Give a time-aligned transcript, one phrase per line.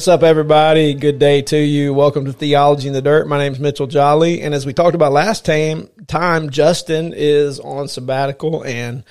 [0.00, 0.94] What's up, everybody?
[0.94, 1.92] Good day to you.
[1.92, 3.28] Welcome to Theology in the Dirt.
[3.28, 7.60] My name is Mitchell Jolly, and as we talked about last time, time Justin is
[7.60, 9.04] on sabbatical, and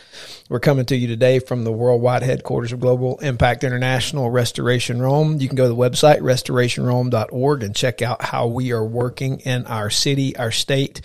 [0.49, 5.39] we're coming to you today from the worldwide headquarters of Global Impact International Restoration Rome.
[5.39, 9.67] You can go to the website restorationrome.org and check out how we are working in
[9.67, 11.01] our city, our state,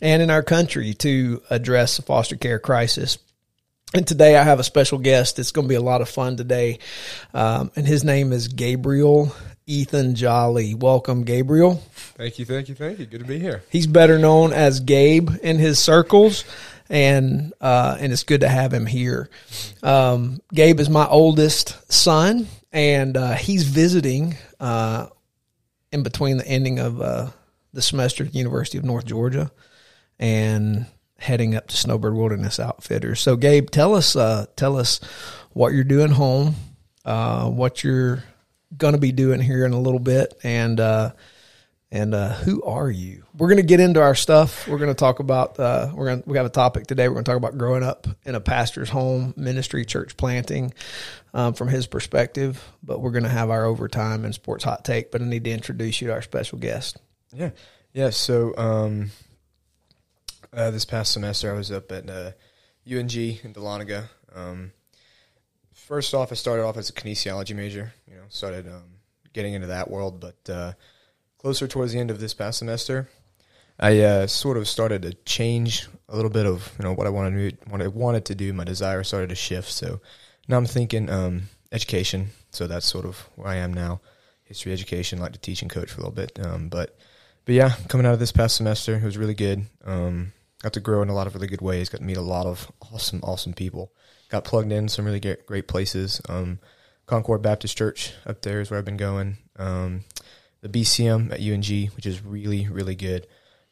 [0.00, 3.18] and in our country to address the foster care crisis.
[3.94, 5.38] And today I have a special guest.
[5.38, 6.80] It's going to be a lot of fun today.
[7.32, 9.32] Um, and his name is Gabriel
[9.66, 10.74] Ethan Jolly.
[10.74, 11.76] Welcome, Gabriel.
[12.16, 13.06] Thank you, thank you, thank you.
[13.06, 13.62] Good to be here.
[13.70, 16.44] He's better known as Gabe in his circles.
[16.90, 19.30] And uh, and it's good to have him here.
[19.82, 25.06] Um, Gabe is my oldest son, and uh, he's visiting uh,
[25.92, 27.30] in between the ending of uh,
[27.72, 29.50] the semester at the University of North Georgia,
[30.18, 30.84] and
[31.24, 33.20] heading up to Snowbird Wilderness Outfitters.
[33.20, 35.00] So, Gabe, tell us uh, tell us
[35.52, 36.54] what you're doing home,
[37.04, 38.22] uh, what you're
[38.76, 41.12] going to be doing here in a little bit, and uh,
[41.90, 43.24] and uh, who are you?
[43.36, 44.68] We're going to get into our stuff.
[44.68, 47.08] We're going to talk about uh, we're going we have a topic today.
[47.08, 50.74] We're going to talk about growing up in a pastor's home, ministry, church planting.
[51.32, 55.10] Um, from his perspective, but we're going to have our overtime and sports hot take.
[55.10, 56.98] But I need to introduce you to our special guest.
[57.32, 57.50] Yeah,
[57.92, 58.10] yeah.
[58.10, 59.10] So um,
[60.56, 62.32] uh, this past semester, I was up at uh,
[62.86, 63.10] UNG
[63.42, 64.08] in Dahlonega.
[64.34, 64.72] Um,
[65.72, 67.92] first off, I started off as a kinesiology major.
[68.08, 68.98] You know, started um,
[69.32, 70.72] getting into that world, but uh,
[71.38, 73.08] closer towards the end of this past semester,
[73.78, 77.10] I uh, sort of started to change a little bit of you know what I
[77.10, 78.52] wanted to do, what I wanted to do.
[78.52, 79.70] My desire started to shift.
[79.70, 80.00] So
[80.48, 81.42] now I'm thinking um,
[81.72, 82.28] education.
[82.50, 84.00] So that's sort of where I am now.
[84.44, 86.38] History education, like to teach and coach for a little bit.
[86.44, 86.96] Um, but
[87.44, 89.64] but yeah, coming out of this past semester, it was really good.
[89.84, 90.32] Um,
[90.64, 91.90] got to grow in a lot of really good ways.
[91.90, 93.92] Got to meet a lot of awesome, awesome people.
[94.30, 96.22] Got plugged in some really great, places.
[96.26, 96.58] Um,
[97.04, 99.36] Concord Baptist Church up there is where I've been going.
[99.56, 100.04] Um,
[100.62, 103.26] the BCM at UNG, which is really, really good.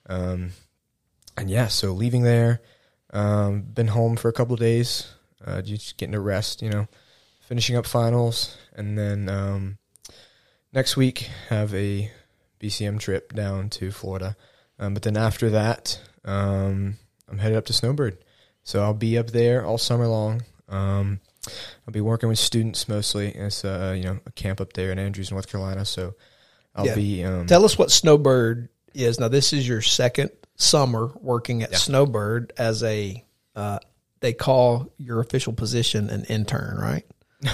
[0.06, 0.50] Um,
[1.34, 2.60] and yeah, so leaving there,
[3.14, 5.14] um, been home for a couple days,
[5.46, 6.88] uh, just getting to rest, you know,
[7.40, 9.78] finishing up finals, and then um,
[10.74, 12.10] next week have a
[12.60, 14.36] BCM trip down to Florida.
[14.78, 16.96] Um, but then after that, um,
[17.28, 18.18] I'm headed up to Snowbird.
[18.64, 20.42] So I'll be up there all summer long.
[20.68, 21.20] Um,
[21.86, 23.28] I'll be working with students mostly.
[23.34, 25.84] It's uh, you know a camp up there in Andrews, North Carolina.
[25.84, 26.14] So
[26.74, 26.94] I'll Yeah.
[26.94, 29.18] be um, Tell us what Snowbird is.
[29.18, 31.78] Now, this is your second summer working at Yeah.
[31.78, 33.24] Snowbird as a,
[33.56, 33.78] uh,
[34.20, 37.04] they call your official position an intern, right?
[37.42, 37.52] No,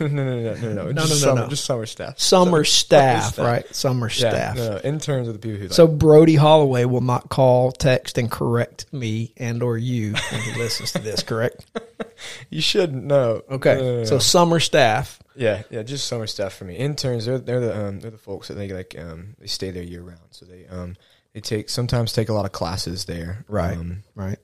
[0.00, 1.48] no, no, no, no, no, no, just no, summer, no.
[1.48, 2.18] just summer staff.
[2.18, 3.44] Summer staff, staff.
[3.44, 3.74] right?
[3.74, 4.56] Summer Yeah, staff.
[4.56, 8.16] no, no, interns are the people who like, So Brody Holloway will not call, text,
[8.18, 11.64] and correct me and or you when he listens to this, correct?
[12.50, 13.42] you shouldn't know.
[13.50, 13.74] Okay.
[13.76, 15.20] No, no, no, So summer staff.
[15.36, 16.76] Yeah, yeah, just summer staff for me.
[16.76, 19.82] Interns, they're they're the um, they're the folks that they like um, they stay there
[19.82, 20.20] year round.
[20.30, 20.96] So they um
[21.32, 23.44] they take sometimes take a lot of classes there.
[23.48, 23.76] Right.
[23.76, 24.38] Um, Right.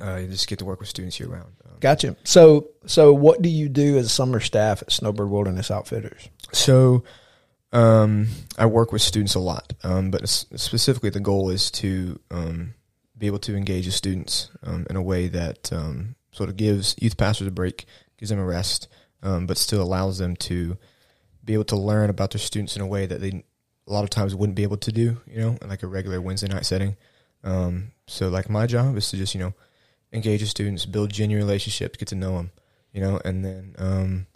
[0.00, 1.52] Uh, you just get to work with students year round.
[1.64, 2.16] Um, Gotcha.
[2.24, 6.28] So, so what do you do as summer staff at Snowbird Wilderness Outfitters?
[6.52, 7.04] So,
[7.72, 12.74] um, I work with students a lot, um, but specifically the goal is to um,
[13.18, 16.94] be able to engage with students um, in a way that um, sort of gives
[17.00, 17.84] youth pastors a break,
[18.16, 18.86] gives them a rest,
[19.24, 20.76] um, but still allows them to
[21.44, 23.44] be able to learn about their students in a way that they
[23.86, 26.20] a lot of times wouldn't be able to do, you know, in like a regular
[26.20, 26.96] Wednesday night setting.
[27.42, 29.54] Um, so, like my job is to just you know
[30.14, 32.50] engage with students, build genuine relationships, get to know them,
[32.92, 34.26] you know, and then um,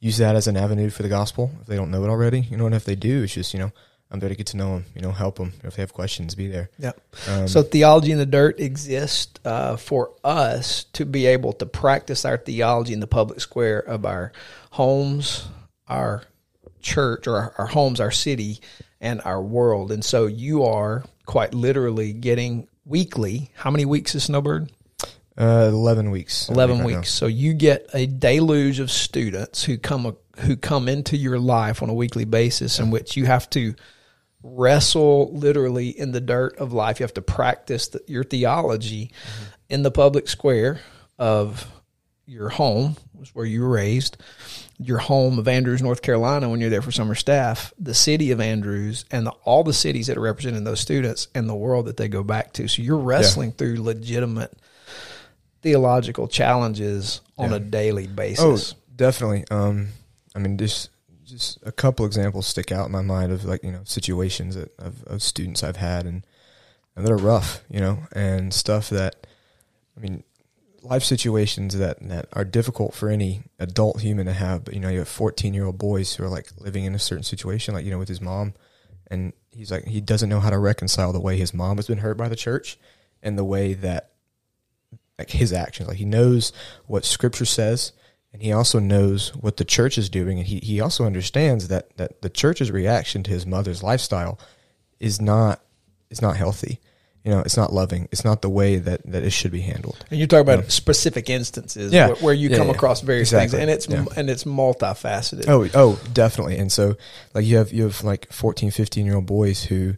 [0.00, 2.40] use that as an avenue for the gospel if they don't know it already.
[2.40, 3.72] You know, and if they do, it's just you know
[4.10, 4.84] I'm there to get to know them.
[4.94, 6.70] You know, help them if they have questions, be there.
[6.78, 7.00] Yep.
[7.28, 12.24] Um, So theology in the dirt exists uh, for us to be able to practice
[12.24, 14.32] our theology in the public square of our
[14.70, 15.48] homes,
[15.86, 16.22] our
[16.80, 18.60] church, or our, our homes, our city,
[19.00, 19.92] and our world.
[19.92, 23.50] And so you are quite literally getting weekly.
[23.54, 24.70] How many weeks is Snowbird?
[25.38, 26.48] Uh, eleven weeks.
[26.48, 27.12] 11 think right weeks.
[27.12, 31.88] So you get a deluge of students who come who come into your life on
[31.88, 33.74] a weekly basis in which you have to
[34.42, 37.00] wrestle literally in the dirt of life.
[37.00, 39.12] You have to practice the, your theology
[39.68, 40.80] in the public square
[41.18, 41.66] of
[42.26, 44.18] your home, was where you were raised,
[44.78, 48.40] your home of Andrews, North Carolina, when you're there for summer staff, the city of
[48.40, 51.96] Andrews, and the, all the cities that are representing those students, and the world that
[51.96, 52.68] they go back to.
[52.68, 54.52] So you're wrestling through legitimate
[55.62, 57.56] theological challenges on Yeah.
[57.56, 58.06] a daily.
[58.10, 58.74] Oh, basis.
[58.94, 59.44] definitely.
[59.50, 59.88] Um,
[60.34, 60.90] I mean, just
[61.24, 64.72] just a couple examples stick out in my mind of like you know situations that
[64.78, 66.24] of, of students I've had and
[66.96, 69.26] and that are rough, you know, and stuff that
[69.96, 70.22] I mean,
[70.82, 74.64] life situations that that are difficult for any adult human to have.
[74.64, 76.98] But you know, you have fourteen year old boys who are like living in a
[76.98, 78.54] certain situation, like you know, with his mom,
[79.08, 81.98] and he's like he doesn't know how to reconcile the way his mom has been
[81.98, 82.78] hurt by the church
[83.22, 84.12] and the way that
[85.18, 85.88] like his actions.
[85.88, 86.52] Like he knows
[86.86, 87.92] what Scripture says,
[88.32, 91.96] and he also knows what the church is doing, and he he also understands that
[91.96, 94.38] that the church's reaction to his mother's lifestyle
[95.00, 95.60] is not
[96.10, 96.80] is not healthy.
[97.24, 98.08] You know, it's not loving.
[98.10, 100.02] It's not the way that, that it should be handled.
[100.08, 102.06] And you're talking about specific instances Yeah.
[102.06, 102.72] where, where you Yeah, come yeah.
[102.74, 103.58] across various Exactly.
[103.58, 104.04] things, and it's Yeah.
[104.16, 105.44] and it's multifaceted.
[105.48, 106.56] Oh, oh, definitely.
[106.56, 106.96] And so,
[107.34, 109.94] like, you have you have like 14, 15 year old boys who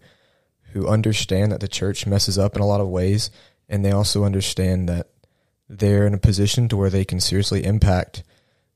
[0.72, 3.30] who understand that the church messes up in a lot of ways,
[3.70, 5.06] and they also understand that
[5.68, 8.22] they're in a position to where they can seriously impact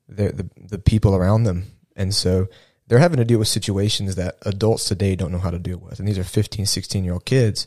[0.09, 1.65] the the, the people around them,
[1.97, 2.47] and so
[2.87, 5.99] they're having to deal with situations that adults today don't know how to deal with.
[5.99, 7.67] And these are 15, 16 year old kids,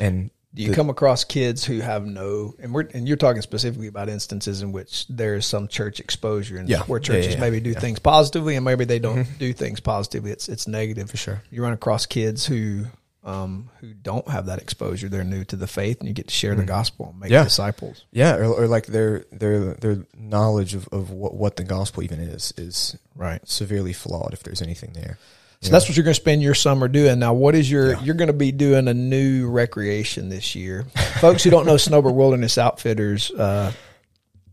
[0.00, 3.42] and Do you the- come across kids who have no, and we're and you're talking
[3.42, 6.82] specifically about instances in which there is some church exposure, and Yeah.
[6.84, 7.40] where churches yeah, yeah.
[7.40, 7.70] maybe do.
[7.72, 7.80] Mm-hmm.
[7.80, 10.30] things positively, and maybe they don't do things positively.
[10.30, 11.42] It's it's negative for sure.
[11.50, 12.84] You run across kids who
[13.24, 15.08] um, who don't have that exposure.
[15.08, 17.32] They're new to the faith, and you get to share the gospel and make Mm.
[17.32, 17.44] Yeah.
[17.44, 18.04] disciples.
[18.12, 22.20] Yeah, or, or like their their their knowledge of, of what, what the gospel even
[22.20, 23.40] is is Right.
[23.48, 25.18] severely flawed if there's anything there.
[25.62, 27.18] So that's what you're going to spend your summer doing.
[27.18, 27.92] Now, what is your?
[27.94, 28.02] Yeah.
[28.02, 30.84] You're going to be doing a new recreation this year,
[31.20, 33.30] folks who don't know Snowbird Wilderness Outfitters.
[33.30, 33.72] Uh,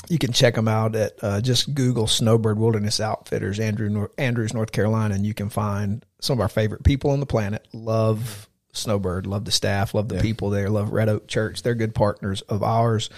[0.07, 4.53] you can check them out at uh, just Google Snowbird Wilderness Outfitters, Andrew Nor- Andrews,
[4.53, 7.67] North Carolina, and you can find some of our favorite people on the planet.
[7.73, 10.21] Love Snowbird, love the staff, love the Yeah.
[10.21, 11.61] people there, love Red Oak Church.
[11.63, 13.09] They're good partners of ours.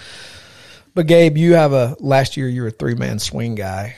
[0.96, 3.96] But Gabe, you have a last year you were a three man swing guy.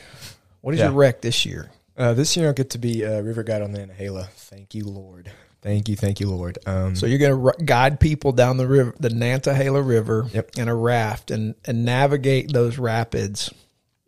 [0.61, 0.87] What is Yeah.
[0.87, 1.69] your rec this year?
[1.97, 4.27] Uh, this year I'll get to be a river guide on the Nantahala.
[4.35, 5.31] Thank you, Lord.
[5.61, 6.59] Thank you, thank you, Lord.
[6.67, 10.51] Um, So you're going to r- guide people down the river, the Nantahala River, Yep.
[10.57, 13.49] in a raft and and navigate those rapids.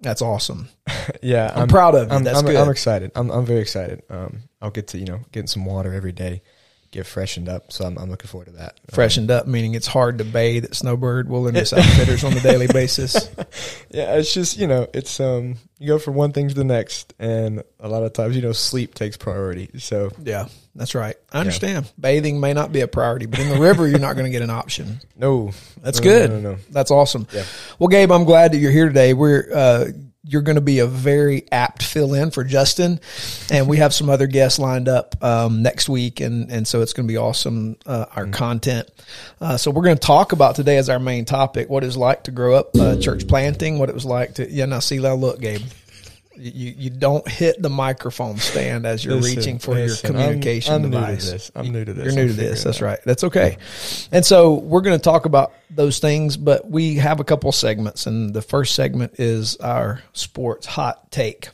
[0.02, 0.70] That's awesome.
[1.24, 2.14] yeah, I'm proud of you.
[2.16, 2.56] I'm, That's I'm, good.
[2.56, 3.12] I'm excited.
[3.16, 4.04] I'm, I'm very excited.
[4.12, 6.44] Um, I'll get to you know getting some water every day,
[6.92, 7.72] get freshened up.
[7.72, 8.80] So I'm, I'm looking forward to that.
[8.80, 12.68] Um, Freshened up, meaning it's hard to bathe at Snowbird Wilderness Outfitters on a daily
[12.74, 13.30] basis.
[13.89, 17.13] yeah, it's just you know it's um you go from one thing to the next,
[17.19, 19.69] and a lot of times you know sleep takes priority.
[19.78, 21.16] So Yeah, that's right.
[21.31, 21.92] I understand.
[22.00, 24.42] Bathing may not be a priority, but in the river, you're not going to get
[24.42, 25.00] an option.
[25.16, 25.51] no,
[25.81, 26.30] That's no, good.
[26.31, 26.57] No, no, no.
[26.72, 27.28] That's awesome.
[27.31, 27.44] Yeah.
[27.80, 29.13] Well, Gabe, I'm glad that you're here today.
[29.13, 29.86] We're uh,
[30.28, 33.00] you're going to be a very apt fill in for Justin,
[33.50, 36.94] and we have some other guests lined up um, next week, and and so it's
[36.94, 37.78] going to be awesome.
[37.86, 38.90] Uh, our content.
[39.40, 41.98] Uh, so we're going to talk about today as our main topic what it was
[41.98, 44.66] like to grow up uh, church planting, what it was like to yeah.
[44.66, 45.62] Now see, now look, Gabe.
[46.38, 50.74] You, you don't hit the microphone stand as you're Listen, reaching for listen, your communication
[50.74, 51.26] I'm, I'm device.
[51.26, 51.52] New to this.
[51.56, 52.06] I'm new to this.
[52.06, 52.64] You're new I'm to this.
[52.64, 53.00] That's right.
[53.06, 53.57] That's okay.
[54.12, 58.06] And so we're going to talk about those things, but we have a couple segments,
[58.06, 61.50] and the first segment is our sports hot take.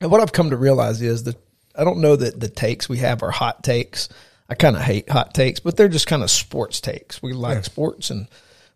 [0.00, 1.36] And what I've come to realize is that
[1.74, 4.08] I don't know that the takes we have are hot takes.
[4.48, 7.22] I kind of hate hot takes, but they're just kind of sports takes.
[7.22, 8.28] We like sports and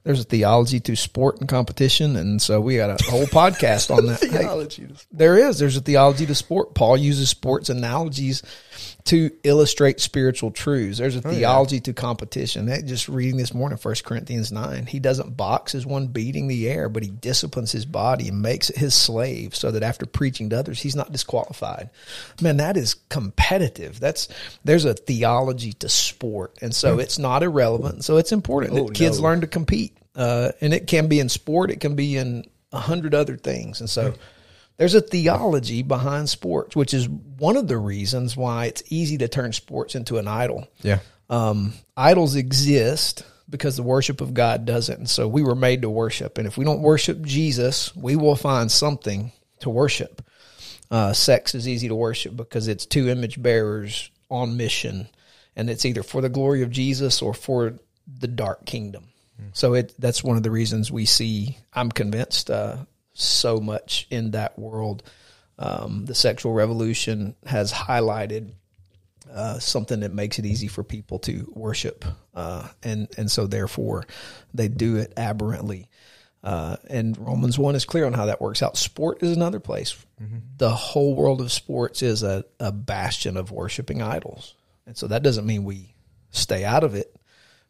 [0.04, 2.16] there's a theology to sport and competition.
[2.16, 4.21] And so we got a whole podcast on that.
[4.21, 4.88] Hey, Theology.
[5.12, 5.59] there is.
[5.59, 6.75] There's a theology to sport.
[6.75, 8.42] Paul uses sports analogies
[9.04, 10.99] to illustrate spiritual truths.
[10.99, 12.66] There's a theology to competition.
[12.66, 16.68] That- Just reading this morning, 1 Corinthians 9, he doesn't box as one beating the
[16.68, 20.50] air, but he disciplines his body and makes it his slave so that after preaching
[20.50, 21.90] to others, he's not disqualified.
[22.40, 23.99] Man, that is competitive.
[23.99, 24.28] That's
[24.64, 26.56] There's a theology to sport.
[26.62, 28.04] And so it's not irrelevant.
[28.04, 29.25] So it's important Oh, that kids no.
[29.25, 29.97] learn to compete.
[30.14, 33.80] Uh, and it can be in sport, it can be in a hundred other things.
[33.80, 34.14] And so
[34.83, 39.29] there's a theology behind sports, which is one of the reasons why it's easy to
[39.29, 40.67] turn sports into an idol.
[40.81, 40.99] Yeah.
[41.31, 44.99] Um, idols exist because the worship of God doesn't.
[44.99, 46.37] And so we were made to worship.
[46.37, 50.21] And if we don't worship Jesus, we will find something to worship.
[50.91, 55.07] Uh, sex is easy to worship because it's two image bearers on mission,
[55.55, 57.79] and it's either for the glory of Jesus or for
[58.19, 59.05] the dark kingdom.
[59.53, 61.57] So it that's one of the reasons we see.
[61.73, 62.79] I'm convinced uh,
[63.14, 65.02] so much in that world.
[65.59, 68.52] Um, the sexual revolution has highlighted
[69.33, 72.04] uh, something that makes it easy for people to worship,
[72.35, 74.04] uh, and and so therefore
[74.52, 75.88] they do it aberrantly.
[76.42, 78.76] Uh, and Romans one is clear on how that works out.
[78.76, 79.95] Sport is another place.
[80.59, 84.54] The whole world of sports is a, a bastion of worshiping idols,
[84.87, 85.95] and so that doesn't mean we
[86.31, 87.14] stay out of it.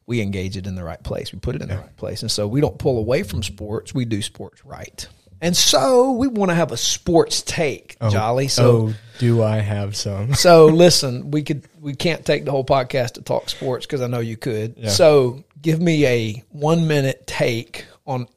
[0.07, 1.33] We engage it in the right place.
[1.33, 3.95] We put it in the right place, and so we don't pull away from sports.
[3.95, 5.07] We do sports right.
[5.43, 8.47] And so we want to have a sports take, Jolly.
[8.47, 10.35] So oh, do I have some?
[10.37, 14.07] so listen, we could we can't take the whole podcast to talk sports because I
[14.07, 14.77] know you could.
[14.79, 14.91] Yeah.
[14.91, 18.29] So give me a one minute take on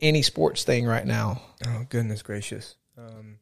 [0.00, 1.40] any sports thing right now?
[1.68, 3.38] Oh goodness gracious, um,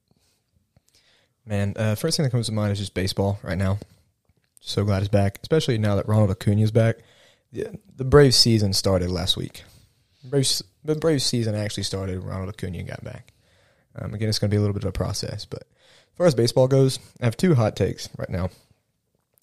[1.46, 1.72] man!
[1.76, 3.78] Uh, first thing that comes to mind is just baseball right now.
[4.60, 6.98] So glad it's back, especially now that Ronald Acuna is back.
[7.52, 9.64] The, the Braves season started last week.
[10.24, 12.18] Braves, the Braves season actually started.
[12.18, 13.32] when Ronald Acuna got back.
[13.96, 16.26] Um, again, it's going to be a little bit of a process, but as far
[16.26, 18.50] as baseball goes, I have two hot takes right now.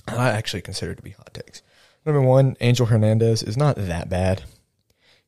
[0.07, 1.61] I actually consider to be hot takes.
[2.05, 4.43] Number one, Angel Hernandez is not that bad.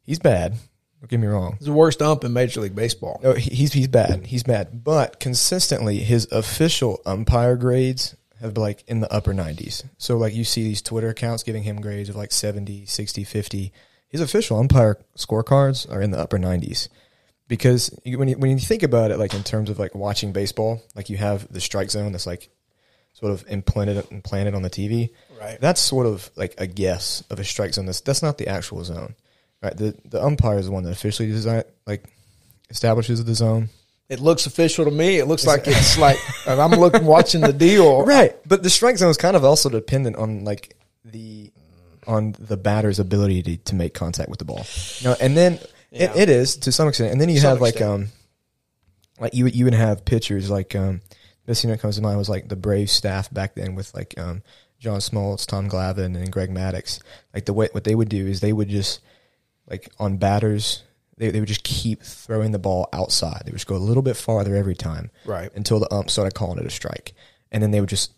[0.03, 0.53] He's bad.
[1.01, 1.55] Don't get me wrong.
[1.59, 3.19] He's the worst ump in Major League Baseball.
[3.23, 4.25] No, he's he's bad.
[4.27, 4.83] He's bad.
[4.83, 9.83] But consistently, his official umpire grades have been like in the upper 90s.
[9.97, 13.73] So like you see these Twitter accounts giving him grades of like 70, 60, 50.
[14.09, 16.87] His official umpire scorecards are in the upper 90s.
[17.47, 20.81] Because when you, when you think about it, like in terms of like watching baseball,
[20.95, 22.49] like you have the strike zone that's like
[23.13, 25.09] sort of implanted implanted on the TV.
[25.39, 25.57] Right.
[25.59, 27.85] That's sort of like a guess of a strike zone.
[27.85, 29.15] That's that's not the actual zone,
[29.61, 29.75] right?
[29.75, 32.03] The the umpire is the one that officially design like
[32.69, 33.69] establishes the zone.
[34.09, 35.17] It looks official to me.
[35.17, 38.05] It looks like it's like and I'm looking watching the deal.
[38.05, 41.51] Right, but the strike zone is kind of also dependent on like the
[42.07, 44.65] on the batter's ability to, to make contact with the ball.
[44.99, 45.59] You know, and then
[45.91, 46.11] Yeah.
[46.13, 47.11] it, it is to some extent.
[47.11, 48.07] And then you Some have like um
[49.19, 51.01] like you would- you would have pitchers like um
[51.45, 54.13] this thing that comes to mind was like the Brave staff back then with like
[54.19, 54.41] um
[54.79, 57.01] John Smoltz, Tom Glavine, and Greg Maddux.
[57.33, 58.99] Like the way what they would do is they would just
[59.69, 60.83] like on batters
[61.17, 63.41] they, they would just keep throwing the ball outside.
[63.43, 65.49] They would just go a little bit farther every time Right.
[65.55, 67.13] until the ump started calling it a strike.
[67.51, 68.11] And then they would just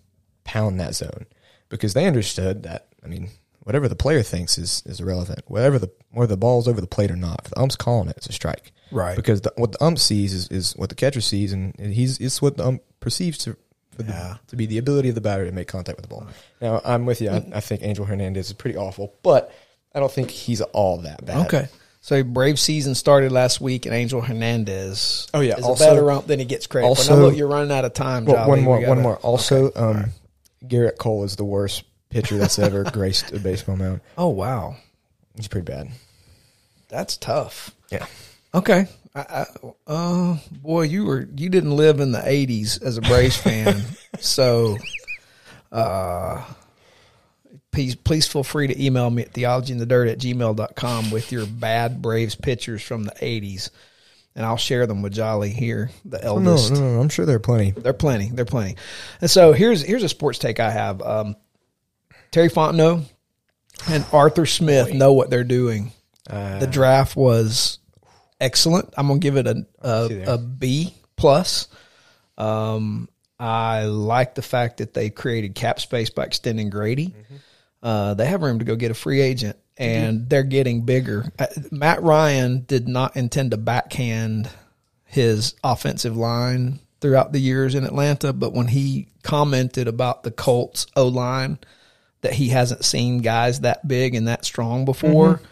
[0.44, 1.26] pound that zone
[1.70, 3.30] because they understood that, I mean,
[3.70, 5.44] whatever the player thinks is, is irrelevant.
[5.46, 8.18] Whatever the, whether the ball's over the plate or not, if the ump's calling it,
[8.18, 8.72] it's a strike.
[8.92, 9.16] Right.
[9.16, 12.42] Because the, what the ump sees is, is what the catcher sees, and he's it's
[12.42, 13.56] what the ump perceives to
[13.92, 16.26] for the, to be the ability of the batter to make contact with the ball.
[16.60, 17.30] Now, I'm with you.
[17.30, 19.54] I, I think Angel Hernandez is pretty awful, but
[19.94, 21.46] I don't think he's all that bad.
[21.46, 21.68] Okay.
[22.02, 25.28] So Brave season started last week, and Angel Hernandez.
[25.32, 25.58] Oh, yeah.
[25.58, 26.90] is Also- a better ump than he gets credit for.
[26.90, 28.26] also- Now look, you're running out of time.
[28.26, 28.50] Well, Jolly.
[28.50, 29.18] one more, gotta- one more.
[29.18, 30.06] Also, um,
[30.66, 34.02] Gerrit Cole is the worst pitcher that's ever graced a baseball mound.
[34.18, 34.76] Oh wow,
[35.36, 35.90] He's pretty bad.
[36.90, 37.72] that's tough.
[37.92, 38.06] Yeah.
[38.54, 38.88] Okay.
[39.16, 39.46] I, I,
[39.88, 43.82] uh, boy, you were you didn't live in the '80s as a Braves fan,
[44.20, 44.78] so
[45.72, 46.44] uh,
[47.72, 52.36] please please feel free to email me at theologyinthedirt at gmail.com with your bad Braves
[52.36, 53.70] pictures from the '80s,
[54.36, 56.74] and I'll share them with Jolly here, the Oh, no, eldest.
[56.74, 57.72] no, no, I'm sure there are plenty.
[57.72, 58.30] They're plenty.
[58.30, 58.76] They're plenty.
[59.22, 61.02] And so here's here's a sports take I have.
[61.02, 61.36] Um,
[62.32, 63.06] Terry Fontenot
[63.90, 65.92] and Arthur Smith know what they're doing.
[66.30, 67.80] Uh, The draft was
[68.40, 68.94] excellent.
[68.98, 71.68] I'm gonna give it a see a B plus.
[72.38, 73.10] Um,
[73.40, 77.08] I like the fact that they created cap space by extending Grady.
[77.08, 77.36] Mm-hmm.
[77.82, 81.32] Uh, they have room to go get a free agent, and they're getting bigger.
[81.40, 84.50] Uh, Matt Ryan did not intend to backhand
[85.06, 90.86] his offensive line throughout the years in Atlanta, but when he commented about the Colts
[90.98, 91.58] O line,
[92.22, 95.36] that he hasn't seen guys that big and that strong before.
[95.36, 95.46] Mm-hmm.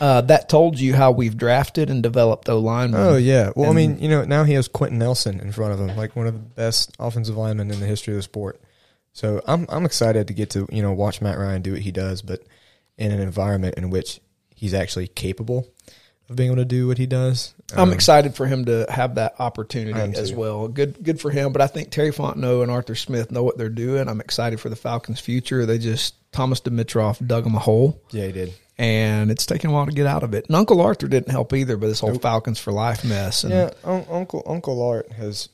[0.00, 3.00] Uh, that told you how we've drafted and developed O linemen.
[3.00, 3.50] Oh yeah.
[3.56, 6.14] Well, I mean, you know, now he has Quenton Nelson in front of him, like
[6.14, 8.60] one of the best offensive linemen in the history of the sport.
[9.12, 11.90] So I'm I'm excited to get to you know watch Matt Ryan do what he
[11.90, 12.42] does, but
[12.96, 14.20] in an environment in which
[14.54, 15.66] he's actually capable
[16.28, 17.54] of being able to do what he does.
[17.72, 20.68] I'm Um, excited for him to have that opportunity as well.
[20.68, 21.52] Good, good for him.
[21.52, 24.08] But I think Terry Fontenot and Arthur Smith know what they're doing.
[24.08, 25.64] I'm excited for the Falcons' future.
[25.66, 28.52] They just Thomas Dimitroff dug him a hole, Yeah, he did.
[28.78, 30.46] and it's taken a while to get out of it.
[30.46, 33.44] And Uncle Arthur didn't help either, but this whole Falcons for life mess.
[33.44, 35.48] And Yeah, un- Uncle Uncle Art has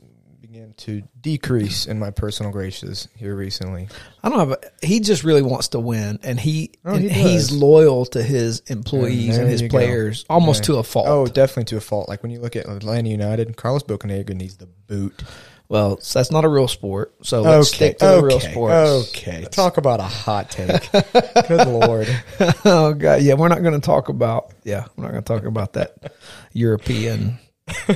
[0.54, 3.88] began to decrease in my personal graces here recently.
[4.22, 4.52] I don't have.
[4.52, 8.22] A, he just really wants to win, and he, Oh, and he he's loyal to
[8.22, 9.78] his employees And and, his you go.
[9.78, 10.74] players, almost Yeah.
[10.74, 11.06] to a fault.
[11.08, 12.08] Oh, definitely to a fault.
[12.08, 15.24] Like when you look at Atlanta United, Carlos Bocanegra needs the boot.
[15.68, 17.14] Well, so that's not a real sport.
[17.22, 19.08] So let's stick to the real sports.
[19.08, 19.46] Okay.
[19.50, 20.88] Talk about a hot take.
[21.48, 22.06] Good lord.
[22.64, 24.52] oh god, yeah, we're not going to talk about.
[24.62, 26.12] Yeah, we're not going to talk about that
[26.52, 27.38] European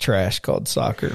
[0.00, 1.14] trash called soccer.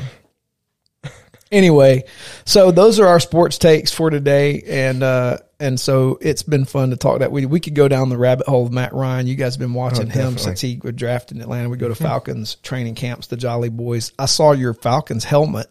[1.52, 2.04] Anyway,
[2.46, 6.90] so those are our sports takes for today, and uh, and so it's been fun
[6.90, 9.28] to talk that we we could go down the rabbit hole of Matt Ryan.
[9.28, 11.70] You guys have been watching him since he was drafted in Atlanta.
[11.70, 14.12] We go to Falcons training camps, the Jolly Boys.
[14.18, 15.68] I saw your Falcons helmet.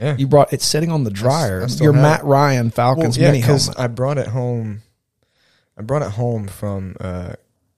[0.00, 0.16] Yeah.
[0.16, 1.66] You brought it's sitting on the dryer.
[1.78, 2.26] Your Matt it.
[2.26, 3.80] Ryan Well, Falcons yeah, mini because helmet.
[3.80, 4.82] I brought it home.
[5.76, 7.34] I brought it home from uh,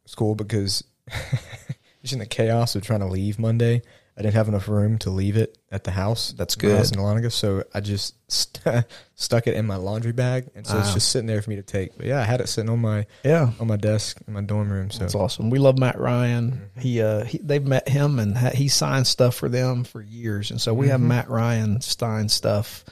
[0.06, 0.84] school because
[2.02, 3.82] just in the chaos of trying to leave Monday,
[4.18, 6.32] I didn't have enough room to leave it at the house.
[6.36, 6.98] That's when I was good.
[6.98, 10.80] in Dahlonega, so I just st- stuck it in my laundry bag, and so Wow.
[10.80, 11.96] it's just sitting there for me to take.
[11.96, 13.52] But yeah, I had it sitting on my Yeah.
[13.58, 14.90] on my desk in my dorm room.
[14.90, 15.48] So That's awesome.
[15.48, 16.50] We love Matt Ryan.
[16.52, 16.80] Mm-hmm.
[16.80, 20.50] He, uh, he they've met him and ha- he signed stuff for them for years,
[20.50, 21.04] and so we have Mhm.
[21.04, 22.84] Matt Ryan sign stuff.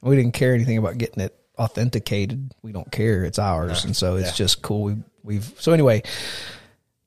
[0.00, 2.52] We didn't care anything about getting it authenticated.
[2.62, 4.34] We don't care; it's ours, and so it's Yeah.
[4.34, 4.82] just cool.
[4.84, 6.02] We, we've so anyway.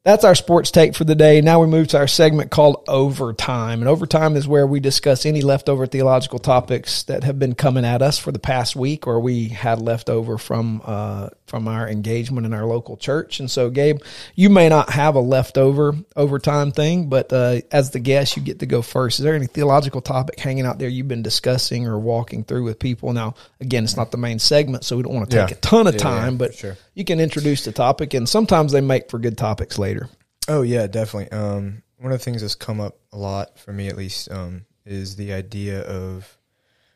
[0.03, 1.41] That's our sports take for the day.
[1.41, 3.81] Now we move to our segment called Overtime.
[3.81, 8.01] And Overtime is where we discuss any leftover theological topics that have been coming at
[8.01, 12.47] us for the past week or we had left over from uh, from our engagement
[12.47, 13.39] in our local church.
[13.39, 13.99] And so, Gabe,
[14.33, 18.59] you may not have a leftover overtime thing, but uh, as the guest, you get
[18.59, 19.19] to go first.
[19.19, 22.79] Is there any theological topic hanging out there you've been discussing or walking through with
[22.79, 23.11] people?
[23.13, 25.57] Now, again, it's not the main segment, so we don't want to take Yeah.
[25.57, 26.77] a ton of Yeah, time, yeah, but sure.
[26.95, 29.90] you can introduce the topic, and sometimes they make for good topics later.
[30.47, 31.31] Oh yeah, definitely.
[31.37, 34.65] Um, one of the things that's come up a lot for me, at least, um,
[34.85, 36.37] is the idea of,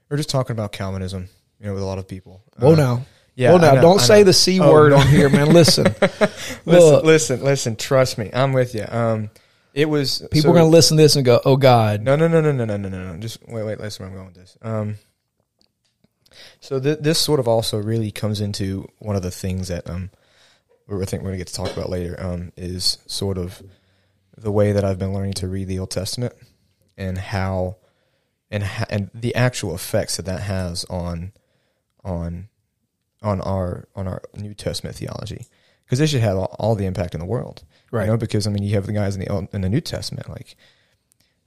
[0.09, 1.29] we're just talking about Calvinism.
[1.59, 2.43] You know, with a lot of people.
[2.57, 3.05] Whoa, Uh, now.
[3.35, 3.49] Yeah.
[3.51, 4.23] well, now, know, don't I say know.
[4.25, 4.97] the C Oh, word no.
[4.97, 5.53] on here, man.
[5.53, 5.85] Listen.
[6.65, 7.75] Listen, listen, listen.
[7.75, 8.85] Trust me, I'm with you.
[8.87, 9.29] Um,
[9.73, 12.01] it was People so- are going to listen to this and go, oh, God.
[12.01, 13.19] No, no, no, no, no, no, no, no, no.
[13.19, 13.79] Just wait, wait.
[13.79, 14.57] Listen, where I'm going with this.
[14.61, 14.95] Um,
[16.59, 20.09] so th- this sort of also really comes into one of the things that um,
[20.87, 22.15] we I think we're gonna get to talk about later.
[22.19, 23.61] Um, is sort of
[24.37, 26.33] the way that I've been learning to read the Old Testament
[26.97, 27.77] and how
[28.51, 31.31] and ha- and the actual effects that that has on
[32.03, 32.49] on
[33.21, 35.47] on our on our New Testament theology
[35.85, 38.05] because it should have all, all the impact in the world, Right.
[38.05, 39.81] You know, because I mean, you have the guys in the Old- in the New
[39.81, 40.29] Testament.
[40.29, 40.55] Like,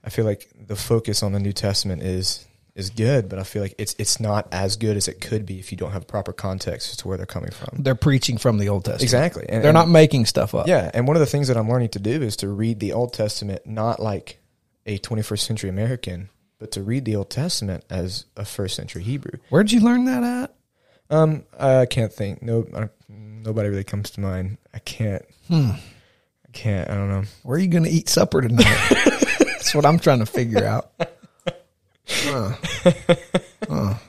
[0.03, 2.45] I feel like the focus on the New Testament is
[2.79, 5.59] is good, but I feel like it's it's not as good as it could be
[5.59, 7.83] if you don't have proper context as to where they're coming from.
[7.83, 9.03] They're preaching from the Old Testament.
[9.03, 10.67] Exactly, and, They're and- not making stuff up.
[10.67, 12.93] yeah, and one of the things that I'm learning to do is to read the
[12.93, 14.39] Old Testament not like
[14.85, 19.39] a 21st century American, but to read the Old Testament as a first century Hebrew.
[19.49, 20.55] Where'd you learn that at?
[21.11, 22.41] Um, I can't think.
[22.41, 24.57] No, I, nobody really comes to mind.
[24.73, 25.23] I can't.
[25.47, 25.71] Hmm.
[25.71, 26.89] I can't.
[26.89, 27.23] I don't know.
[27.43, 28.65] Where are you going to eat supper tonight?
[29.39, 30.91] That's what I'm trying to figure out.
[32.09, 32.55] Huh.
[33.67, 33.93] Huh.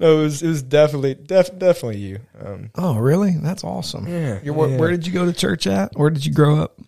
[0.00, 0.42] No, it was.
[0.44, 2.20] It was definitely, def, definitely you.
[2.40, 3.32] Um, Oh, really?
[3.32, 4.06] That's awesome.
[4.06, 4.76] yeah, where, yeah.
[4.76, 5.90] where did you go to church at?
[5.96, 6.78] Where did you grow up?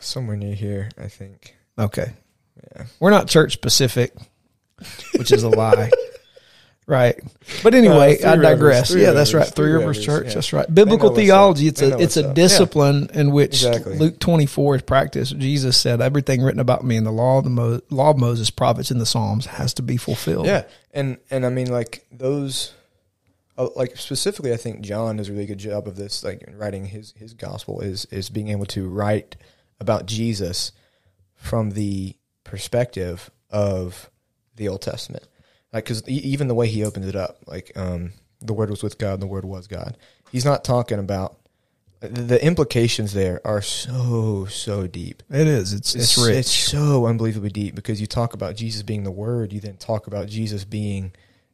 [0.00, 1.56] somewhere near here, I think.
[1.78, 2.12] Okay.
[2.76, 2.84] Yeah.
[3.00, 4.12] We're not church specific,
[5.16, 5.90] which is a lie.
[6.86, 7.18] Right.
[7.62, 8.90] But anyway, Uh, I digress.
[8.90, 9.56] Rivers, yeah, that's Rivers, right.
[9.56, 10.26] Three, Rivers, Rivers, Church.
[10.28, 10.34] yeah.
[10.34, 10.74] That's right.
[10.74, 13.98] Biblical theology, it's a it's a discipline in which Exactly.
[13.98, 15.38] Luke 24 is practiced.
[15.38, 18.50] Jesus said, everything written about me in the law of the Mo- law of Moses,
[18.50, 20.44] prophets, and the Psalms has to be fulfilled.
[20.46, 22.74] Yeah, and and I mean like those,
[23.56, 26.22] uh, like specifically, I think John does a really good job of this.
[26.22, 29.36] Like writing his his gospel is is being able to write
[29.80, 30.70] about Jesus
[31.34, 34.10] from the perspective of
[34.56, 35.24] the Old Testament.
[35.74, 38.96] Like because even the way he opens it up, like um, the Word was with
[38.96, 39.96] God, and the Word was God.
[40.30, 41.36] He's not talking about
[41.98, 43.12] the- the implications.
[43.12, 45.24] There are so so deep.
[45.28, 45.72] It is.
[45.72, 46.36] It's it's, rich.
[46.36, 50.06] It's so unbelievably deep because you talk about Jesus being the Word, you then talk
[50.06, 51.12] about Jesus being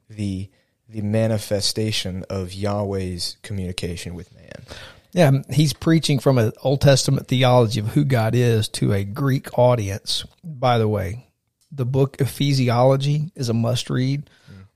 [0.08, 0.50] the
[0.86, 4.66] the manifestation of Yahweh's communication with man.
[5.12, 9.58] Yeah, he's preaching from an Old Testament theology of who God is to a Greek
[9.58, 10.24] audience.
[10.44, 11.26] By the way,
[11.72, 14.28] the book Ecclesiology is a must read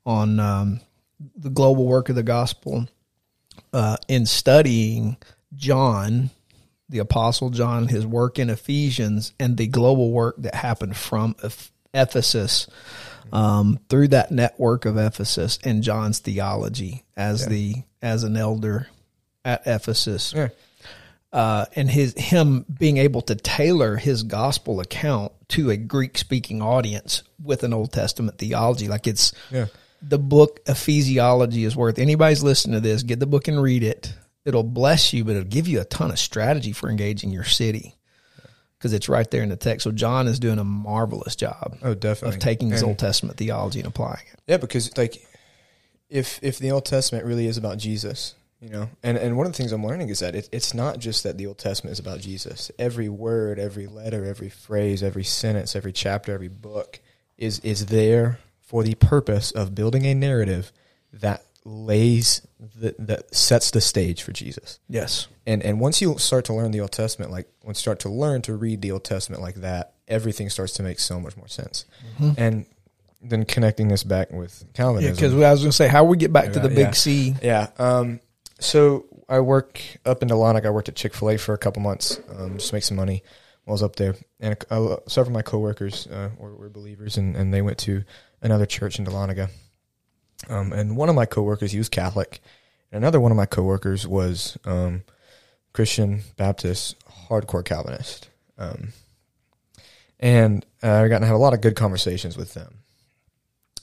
[0.06, 0.80] on um,
[1.36, 2.88] the global work of the gospel.
[3.72, 5.16] Uh, in studying
[5.54, 6.30] John,
[6.88, 11.72] the Apostle John, his work in Ephesians, and the global work that happened from Eph-
[11.92, 12.68] Ephesus
[13.32, 17.48] um, through that network of Ephesus and John's theology as Yeah.
[17.48, 18.88] the as an elder
[19.44, 20.48] at Ephesus Yeah.
[21.34, 26.62] Uh, and his him being able to tailor his gospel account to a Greek speaking
[26.62, 28.88] audience with an Old Testament theology.
[28.88, 29.66] Like it's Yeah.
[30.00, 33.02] the book Ecclesiology is worth anybody's listening to this.
[33.02, 34.14] Get the book and read it.
[34.44, 37.94] It'll bless you, but it'll give you a ton of strategy for engaging your city
[38.78, 39.84] because it's right there in the text.
[39.84, 42.36] So John is doing a marvelous job Oh, definitely.
[42.36, 44.38] of taking his And- Old Testament theology and applying it.
[44.46, 45.26] Yeah, because like
[46.08, 49.52] if if the Old Testament really is about Jesus, you know, and and one of
[49.52, 51.98] the things I'm learning is that it, it's not just that the Old Testament is
[51.98, 52.70] about Jesus.
[52.78, 56.98] Every word, every letter, every phrase, every sentence, every chapter, every book
[57.36, 60.72] is is there for the purpose of building a narrative
[61.12, 64.80] that lays the, that sets the stage for Jesus.
[64.88, 65.28] Yes.
[65.46, 68.08] And and once you start to learn the Old Testament, like once you start to
[68.08, 71.48] learn to read the Old Testament like that, everything starts to make so much more
[71.48, 71.84] sense.
[72.38, 72.64] And
[73.20, 75.14] then connecting this back with Yeah, Calvinism.
[75.14, 76.90] because I was going to say, how we get back to the big yeah.
[76.92, 77.34] C?
[77.42, 77.68] Yeah.
[77.78, 78.20] Um,
[78.64, 80.66] so I work up in Dahlonega.
[80.66, 82.96] I worked at Chick Fil A for a couple months, um, just to make some
[82.96, 83.22] money.
[83.64, 84.56] while I was up there, and
[85.06, 88.04] several of my coworkers uh, were, were believers, and, and they went to
[88.42, 89.50] another church in Dahlonega.
[90.48, 92.40] Um, and one of my coworkers, he was Catholic,
[92.92, 95.02] and another one of my coworkers was um,
[95.72, 96.96] Christian Baptist,
[97.28, 98.28] hardcore Calvinist.
[98.58, 98.92] Um,
[100.20, 102.78] and uh, I got to have a lot of good conversations with them.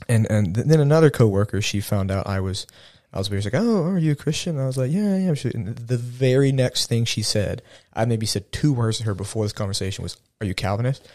[0.08, 2.66] And and then another coworker, she found out I was
[3.14, 5.98] I was like, "Oh, are you a Christian?" I was like, "Yeah, yeah." And the
[5.98, 7.62] very next thing she said,
[7.94, 11.08] I maybe said two words to her before this conversation was, "Are you Calvinist?"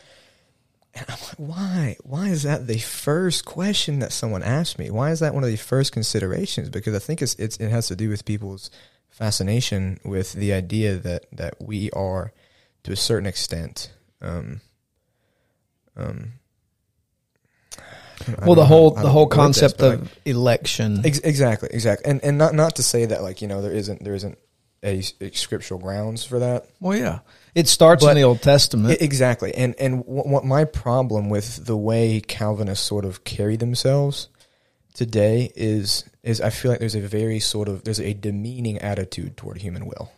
[0.94, 1.96] And I'm like, "Why?
[2.02, 4.90] Why is that the first question that someone asked me?
[4.90, 7.88] Why is that one of the first considerations?" Because I think it's, it's it has
[7.88, 8.70] to do with people's
[9.08, 12.32] fascination with the idea that that we are,
[12.82, 14.60] to a certain extent, um,
[15.96, 16.34] um,
[18.44, 21.04] well, the whole the whole concept this, of like, election.
[21.04, 24.02] Ex- exactly, exactly, and and not not to say that like you know there isn't
[24.02, 24.38] there isn't
[24.82, 26.66] a, a scriptural grounds for that.
[26.80, 27.20] Well, yeah,
[27.54, 28.94] it starts but in the Old Testament.
[28.94, 33.56] It, exactly, and and what, what my problem with the way Calvinists sort of carry
[33.56, 34.28] themselves
[34.94, 39.36] today is is I feel like there's a very sort of there's a demeaning attitude
[39.36, 40.10] toward human will.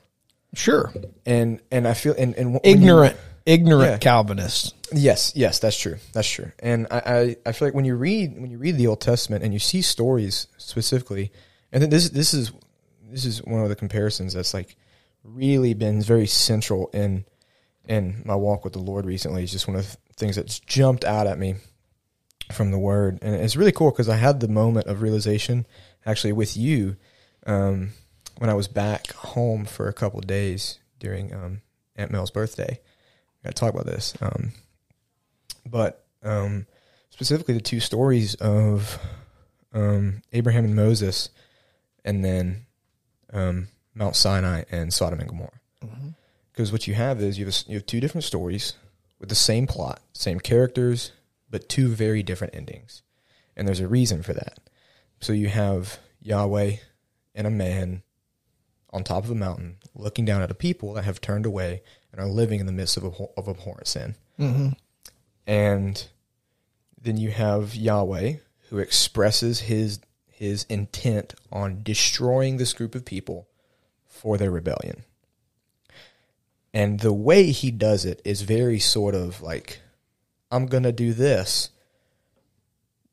[0.55, 0.93] Sure,
[1.27, 3.15] and and I feel and, and ignorant.
[3.15, 3.99] You, ignorant yeah.
[3.99, 4.75] Calvinists.
[4.93, 5.97] Yes, yes, that's true.
[6.13, 6.53] That's true.
[6.61, 9.43] And I, I, I, feel like when you read when you read the Old Testament
[9.43, 11.33] and you see stories specifically,
[11.73, 12.53] and this this is
[13.11, 14.77] this is one of the comparisons that's like
[15.25, 17.25] really been very central in
[17.87, 19.43] in my walk with the Lord recently.
[19.43, 21.57] It's just one of the things that's jumped out at me
[22.53, 25.67] from the Word, and it's really cool because I had the moment of realization
[26.07, 26.97] actually with you
[27.47, 27.91] um,
[28.39, 31.61] when I was back home for a couple days during um,
[31.97, 32.81] Aunt Mel's birthday
[33.45, 34.15] got to talk about this.
[34.21, 34.53] Um,
[35.67, 36.67] but um,
[37.11, 38.99] specifically, the two stories of
[39.73, 41.31] um, Abraham and Moses,
[42.05, 42.67] and then
[43.33, 45.61] um, Mount Sinai and Sodom and Gomorrah.
[46.53, 46.75] Because mm-hmm.
[46.75, 48.75] what you have is you have, a, you have two different stories
[49.19, 51.13] with the same plot, same characters,
[51.51, 53.03] but two very different endings.
[53.57, 54.59] And there's a reason for that.
[55.21, 56.77] So you have Yahweh
[57.35, 58.03] and a man
[58.91, 61.83] on top of a mountain looking down at a people that have turned away
[62.19, 64.17] and are living in the midst of, a, of abhorrent sin.
[64.39, 64.71] Mm-hmm.
[65.47, 66.09] And
[67.01, 68.35] then you have Yahweh
[68.69, 73.49] who expresses his his intent on destroying this group of people
[74.07, 75.03] for their rebellion.
[76.73, 79.81] And the way he does it is very sort of like,
[80.53, 81.71] I'm going to do this.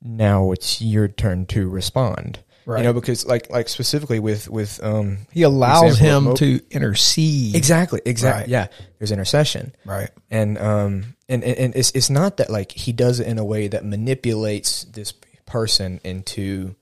[0.04, 2.40] Now it's your turn to respond.
[2.66, 2.80] Right.
[2.80, 7.56] You know, because like like specifically with with um he allows him to intercede.
[7.56, 8.02] Exactly.
[8.06, 8.42] Exactly.
[8.42, 8.50] Right.
[8.50, 8.68] Yeah.
[8.98, 9.74] There's intercession.
[9.86, 10.10] Right.
[10.32, 13.46] And um and, and, and it's it's not that like he does it in a
[13.46, 15.14] way that manipulates this
[15.46, 16.76] person into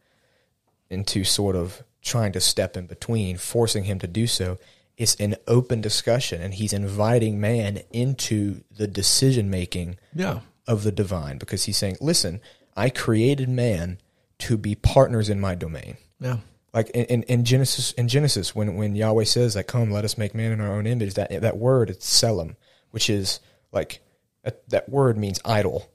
[0.90, 4.58] into sort of trying to step in between, forcing him to do so.
[4.98, 10.42] It's an open discussion and he's inviting man into the decision making yeah.
[10.68, 12.40] of the divine because he's saying, Listen,
[12.78, 13.98] I created man
[14.44, 15.98] to be partners in my domain.
[16.20, 16.38] Yeah.
[16.74, 20.18] Like in, in, in, Genesis, in Genesis, when, when Yahweh says like, come, let us
[20.18, 22.56] make man in our own image, that, that word, it's selim,
[22.92, 23.40] which is
[23.72, 24.02] like,
[24.44, 25.90] that, that word means idol.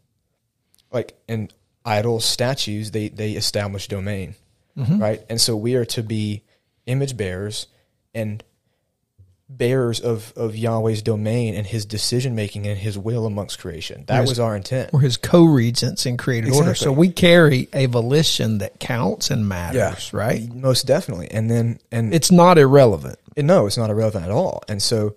[0.90, 1.50] Like, in
[1.84, 4.36] idol statues, they, they establish domain,
[4.76, 4.98] mm-hmm.
[4.98, 5.20] right?
[5.28, 6.44] And so we are to be
[6.86, 7.66] image bearers
[8.14, 8.42] and
[9.48, 14.04] bearers of, of Yahweh's domain and his decision making and his will amongst creation.
[14.06, 14.92] That his, was our intent.
[14.92, 16.68] We're his co regents in created exactly.
[16.68, 16.74] order.
[16.74, 20.52] So we carry a volition that counts and matters, yeah, right?
[20.52, 21.30] Most definitely.
[21.30, 23.18] And then and it's not irrelevant.
[23.36, 24.62] And no, it's not irrelevant at all.
[24.68, 25.14] And so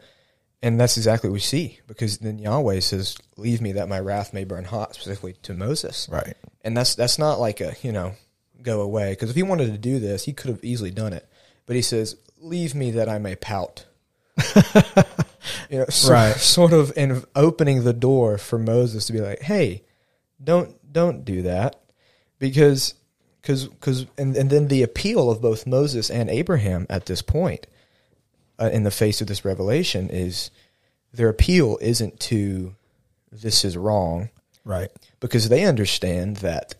[0.63, 4.33] and that's exactly what we see because then Yahweh says, "Leave me that my wrath
[4.33, 6.07] may burn hot," specifically to Moses.
[6.09, 6.35] Right.
[6.63, 8.13] And that's that's not like a you know
[8.61, 11.27] go away because if he wanted to do this, he could have easily done it.
[11.65, 13.85] But he says, "Leave me that I may pout."
[15.69, 16.35] you know, so, right.
[16.37, 19.83] sort of in opening the door for Moses to be like, "Hey,
[20.43, 21.81] don't don't do that,"
[22.39, 22.95] because
[23.41, 27.67] because because and, and then the appeal of both Moses and Abraham at this point,
[28.59, 30.51] uh, in the face of this revelation, is
[31.13, 32.75] their appeal isn't to
[33.31, 34.29] this is wrong,
[34.65, 34.89] right?
[35.19, 36.75] Because they understand that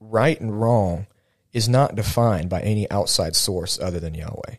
[0.00, 1.06] right and wrong
[1.52, 4.56] is not defined by any outside source other than Yahweh.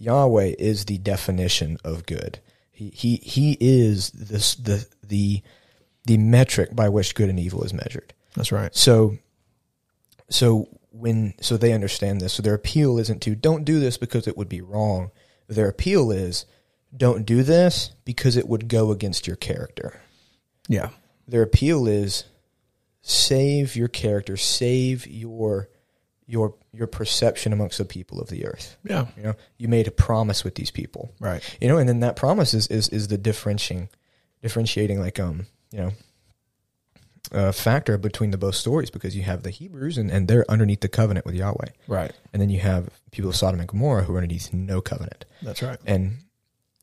[0.00, 2.40] Yahweh is the definition of good.
[2.72, 5.42] He he he is this the the
[6.06, 8.14] the metric by which good and evil is measured.
[8.34, 8.74] That's right.
[8.74, 9.18] So
[10.30, 12.32] so when so they understand this.
[12.32, 15.10] So their appeal isn't to don't do this because it would be wrong.
[15.48, 16.46] Their appeal is
[16.96, 20.00] don't do this because it would go against your character.
[20.66, 20.90] Yeah.
[21.28, 22.24] Their appeal is
[23.02, 25.68] save your character, save your
[26.30, 28.76] your your perception amongst the people of the earth.
[28.84, 29.06] Yeah.
[29.16, 31.12] You know, you made a promise with these people.
[31.20, 31.42] Right.
[31.60, 33.88] You know, and then that promise is is, is the differentiating
[34.42, 35.92] differentiating like um you know
[37.32, 40.80] uh, factor between the both stories because you have the Hebrews and, and they're underneath
[40.80, 42.12] the covenant with Yahweh, Right.
[42.32, 45.62] and then you have people of Sodom and Gomorrah who are underneath no covenant, That's
[45.62, 45.78] right.
[45.86, 46.18] and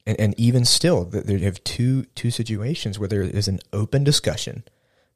[0.05, 3.59] and, and even still, th- there you have two two situations where there is an
[3.73, 4.63] open discussion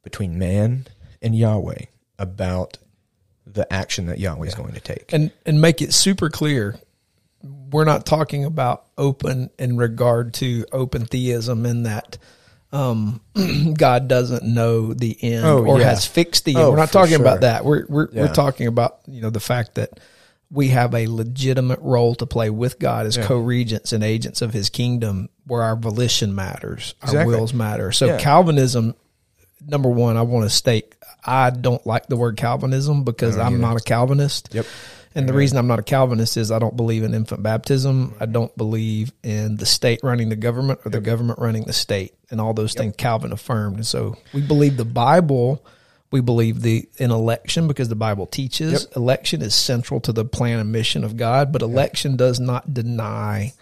[0.02, 0.86] between man
[1.22, 1.84] and Yahweh
[2.18, 2.76] about
[3.46, 5.12] the action that Yahweh is going to take.
[5.12, 6.78] and and make it super clear
[7.72, 12.18] we're not talking about open in regard to open theism in that
[12.70, 13.20] um,
[13.76, 15.86] God doesn't know the end Oh, or yeah.
[15.90, 16.60] has fixed the end.
[16.60, 17.20] Oh, we're not talking sure.
[17.20, 17.64] about that.
[17.64, 18.22] We're we're, Yeah.
[18.22, 19.98] we're talking about you know the fact that
[20.50, 23.24] we have a legitimate role to play with God as Yeah.
[23.26, 27.90] co-regents and agents of His kingdom, where our volition matters, our wills matter.
[27.92, 28.18] So Yeah.
[28.18, 28.94] Calvinism,
[29.66, 30.94] number one, I want to state,
[31.24, 34.50] I don't like the word Calvinism because oh, I'm not a Calvinist.
[34.52, 34.66] Yep.
[35.14, 38.14] And the reason I'm not a Calvinist is I don't believe in infant baptism.
[38.18, 42.14] I don't believe in the state running the government or the government running the state
[42.30, 43.76] and all those things Calvin affirmed.
[43.76, 45.62] And so we believe the Bible,
[46.10, 48.86] we believe the in election because the Bible teaches.
[48.96, 53.52] Election is central to the plan and mission of God, but election does not deny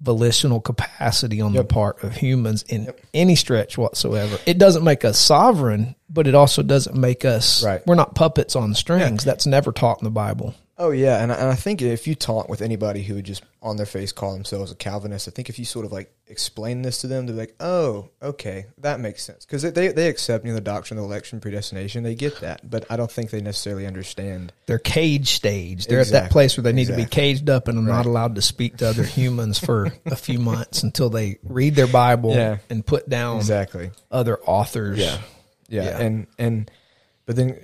[0.00, 4.38] volitional capacity on the part of humans in any stretch whatsoever.
[4.46, 7.84] It doesn't make us sovereign, but it also doesn't make us Right.
[7.86, 9.24] we're not puppets on strings.
[9.24, 10.54] That's never taught in the Bible.
[10.80, 13.42] Oh yeah, and I, and I think if you talk with anybody who would just
[13.60, 16.82] on their face call themselves a Calvinist, I think if you sort of like explain
[16.82, 20.50] this to them, they're like, "Oh, okay, that makes sense," because they they accept you
[20.52, 23.86] know the doctrine of election predestination, they get that, but I don't think they necessarily
[23.88, 24.52] understand.
[24.66, 25.86] they're cage stage.
[25.86, 28.36] They're at that place where they need to be caged up and are not allowed
[28.36, 32.58] to speak to other humans for a few months until they read their Bible Yeah.
[32.70, 33.90] and put down Exactly.
[34.12, 34.98] other authors.
[35.00, 35.18] Yeah.
[35.68, 35.98] yeah, Yeah.
[35.98, 36.70] and and
[37.26, 37.58] but then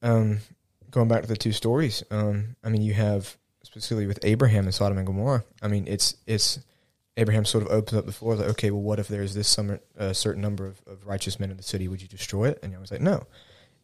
[0.00, 0.38] um,
[0.94, 4.74] going back to the two stories, um, I mean, you have specifically with Abraham and
[4.74, 5.44] Sodom and Gomorrah.
[5.60, 6.60] I mean, it's it's
[7.16, 9.80] Abraham sort of opens up the floor like, okay, well, what if there's this some
[9.98, 11.88] uh, certain number of, of righteous men in the city?
[11.88, 12.60] Would you destroy it?
[12.62, 13.26] And I was like, no.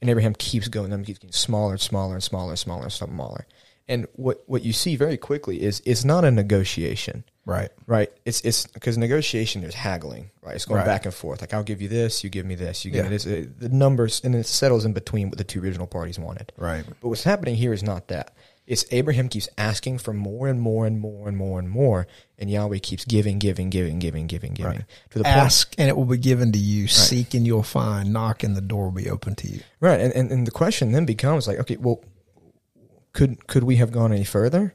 [0.01, 0.91] And Abraham keeps going.
[0.91, 3.47] Them keeps getting smaller and smaller and smaller and smaller and smaller.
[3.89, 7.25] And what what you see very quickly is it's not a negotiation.
[7.45, 7.71] Right.
[7.87, 8.11] Right.
[8.25, 9.63] It's it's because negotiation.
[9.63, 10.31] There's haggling.
[10.43, 10.55] Right.
[10.55, 10.87] It's going Right.
[10.87, 11.41] back and forth.
[11.41, 13.11] Like I'll give you this, you give me this, you give Yeah.
[13.11, 13.27] me this.
[13.27, 16.53] Uh, The numbers and it settles in between what the two original parties wanted.
[16.57, 16.85] Right.
[17.01, 18.33] But what's happening here is not that.
[18.69, 22.07] It's Abraham keeps asking for more and more and more and more and more,
[22.39, 24.85] and Yahweh keeps giving, giving, giving, giving, giving, giving Right.
[25.11, 26.87] to the Ask and it will be given to you.
[26.87, 28.13] Seek and you'll find.
[28.13, 29.61] Knock and the door will be open to you.
[29.81, 29.99] Right.
[30.01, 32.05] And, and and the question then becomes like, okay, well,
[33.13, 34.75] could could we have gone any further?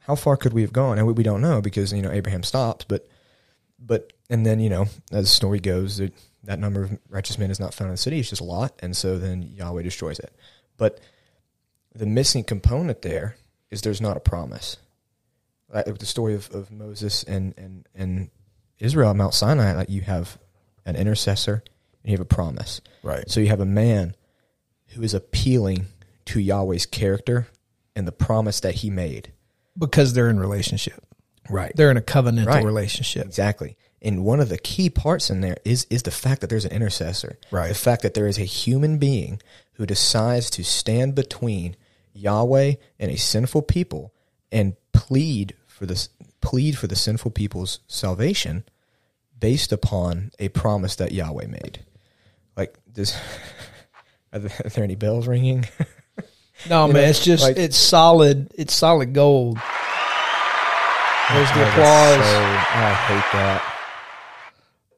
[0.00, 0.98] How far could we have gone?
[0.98, 3.06] And we, we don't know because you know Abraham stopped, but
[3.78, 6.12] but and then you know as the story goes that
[6.44, 8.72] that number of righteous men is not found in the city it's just a lot
[8.80, 10.34] and so then yahweh destroys it
[10.76, 11.00] but
[11.94, 13.36] the missing component there
[13.70, 14.76] is there's not a promise
[15.72, 18.30] like with the story of, of moses and, and, and
[18.78, 20.38] israel at mount sinai like you have
[20.84, 21.62] an intercessor
[22.02, 23.28] and you have a promise Right.
[23.30, 24.14] so you have a man
[24.88, 25.86] who is appealing
[26.26, 27.48] to yahweh's character
[27.96, 29.32] and the promise that he made
[29.78, 31.04] Because they're in relationship.
[31.50, 32.64] right They're in a covenantal Right.
[32.64, 33.24] relationship.
[33.26, 33.76] Exactly.
[34.02, 36.72] And one of the key parts in there is is the fact that there's an
[36.72, 37.38] intercessor.
[37.50, 37.68] Right.
[37.68, 39.40] The fact that there is a human being
[39.74, 41.74] who decides to stand between
[42.12, 44.12] Yahweh and a sinful people
[44.52, 48.64] and plead for this plead for the sinful people's salvation
[49.40, 51.84] based upon a promise that Yahweh made.
[52.56, 53.16] Like this
[54.32, 55.66] are there, are there any bells ringing?
[56.68, 58.50] No, You man, know, it's just like- it's solid.
[58.56, 59.58] It's solid gold.
[61.32, 62.24] There's the Oh, applause.
[62.26, 63.70] so- I hate that.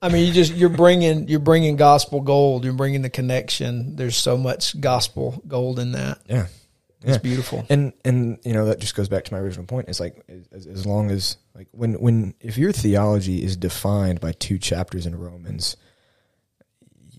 [0.03, 2.65] I mean, you just you're bringing you're bringing gospel gold.
[2.65, 3.97] You're bringing the connection.
[3.97, 6.19] There's so much gospel gold in that.
[6.29, 6.47] Yeah.
[7.03, 7.19] It's Yeah.
[7.19, 7.65] beautiful.
[7.71, 10.17] and and you know that just goes back to my original point it's like
[10.53, 15.07] as, as long as like when when if your theology is defined by two chapters
[15.07, 15.77] in romans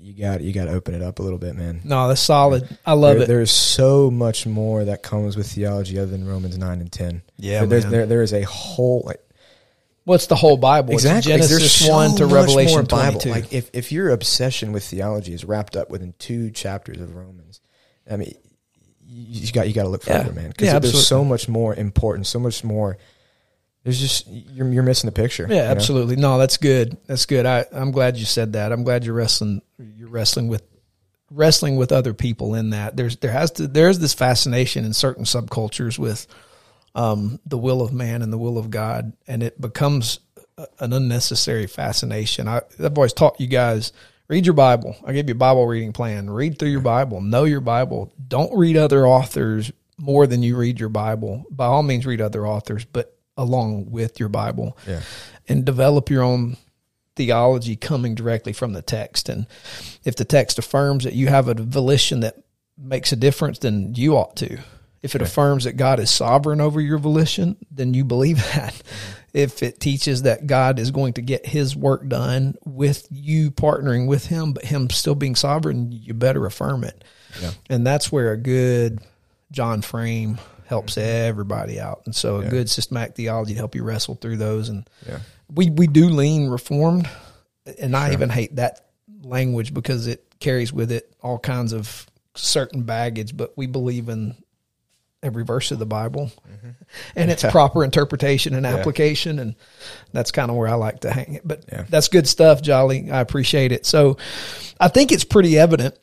[0.07, 2.67] you got you got to open it up a little bit man No, that's solid.
[2.85, 3.27] I love There- it.
[3.27, 7.59] there's so much more that comes with theology other than romans 9 and 10 Yeah,
[7.59, 7.91] There- there's man.
[7.91, 9.19] there there is a whole like
[10.05, 10.93] What's the whole Bible?
[10.93, 13.19] exactly It's There's Genesis so one to much Revelation Bible.
[13.19, 13.29] 22.
[13.29, 17.59] like if if your obsession with theology is wrapped up within two chapters of romans
[18.09, 18.33] i mean
[19.05, 20.19] you, you got you got to look Yeah.
[20.23, 21.03] further man because Yeah, there's absolutely.
[21.03, 22.97] so much more important so much more
[23.87, 25.71] there's just you're you're missing the picture Yeah, you know?
[25.71, 26.17] absolutely.
[26.17, 26.97] No, that's good.
[27.07, 27.45] That's good.
[27.45, 28.73] I, I'm glad you said that.
[28.73, 29.61] I'm glad you're wrestling.
[29.79, 30.61] You're wrestling with
[31.31, 32.97] wrestling with other people in that.
[32.97, 36.27] There's there has to there's this fascination in certain subcultures with
[36.95, 40.19] um, the will of man and the will of God, and it becomes
[40.57, 42.47] a- an unnecessary fascination.
[42.47, 43.93] I, I've always taught you guys
[44.27, 44.95] read your Bible.
[45.05, 46.29] I gave you a Bible reading plan.
[46.29, 47.21] Read through your Bible.
[47.21, 48.11] Know your Bible.
[48.27, 51.45] Don't read other authors more than you read your Bible.
[51.49, 55.01] By all means, read other authors, but along with your Bible Yeah.
[55.47, 56.57] and develop your own
[57.15, 59.29] theology coming directly from the text.
[59.29, 59.47] And
[60.03, 62.35] if the text affirms that you have a volition that
[62.77, 64.59] makes a difference, then you ought to.
[65.03, 68.75] If it affirms that God is sovereign over your volition, then you believe that.
[69.33, 74.07] If it teaches that God is going to get his work done with you partnering
[74.07, 77.03] with him, but him still being sovereign, you better affirm it.
[77.41, 77.51] Yeah.
[77.69, 78.99] And that's where a good
[79.51, 82.01] John Frame helps everybody out.
[82.05, 82.49] And so a Yeah.
[82.49, 84.67] good systematic theology to help you wrestle through those.
[84.69, 85.19] And Yeah.
[85.53, 87.09] we, we do lean reformed.
[87.79, 88.81] And I even hate that
[89.23, 94.35] language because it carries with it all kinds of certain baggage, but we believe in
[95.23, 96.69] every verse of the Bible mm-hmm.
[97.15, 99.39] and its proper interpretation and application.
[99.39, 99.55] And
[100.11, 101.47] that's kind of where I like to hang it.
[101.47, 101.85] But Yeah.
[101.89, 103.09] that's good stuff, Jolly.
[103.09, 103.85] I appreciate it.
[103.85, 104.17] So
[104.79, 105.95] I think it's pretty evident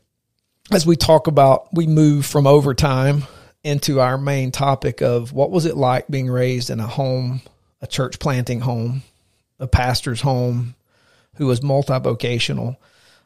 [0.73, 3.25] as we talk about, we move from overtime
[3.65, 7.41] into our main topic of what was it like being raised in a home,
[7.81, 9.03] a church planting home,
[9.59, 10.75] a pastor's home
[11.37, 12.77] who was multi vocational.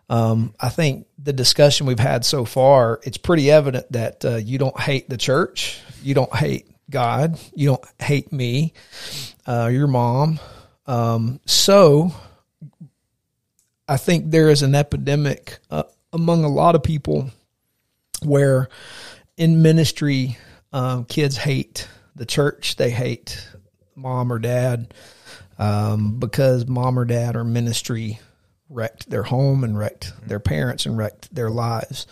[0.09, 4.57] Um, I think the discussion we've had so far, it's pretty evident that uh, you
[4.57, 8.73] don't hate the church, you don't hate God, you don't hate me,
[9.47, 10.41] uh, your mom.
[10.87, 12.13] Um, so
[13.87, 17.31] I think there is an epidemic uh, among a lot of people
[18.23, 18.69] where
[19.39, 20.37] in ministry,
[20.73, 23.49] um, kids hate the church, they hate
[23.95, 24.93] mom or dad
[25.59, 28.21] um, because mom or dad or ministry
[28.69, 32.07] wrecked their home and wrecked their parents and wrecked their lives.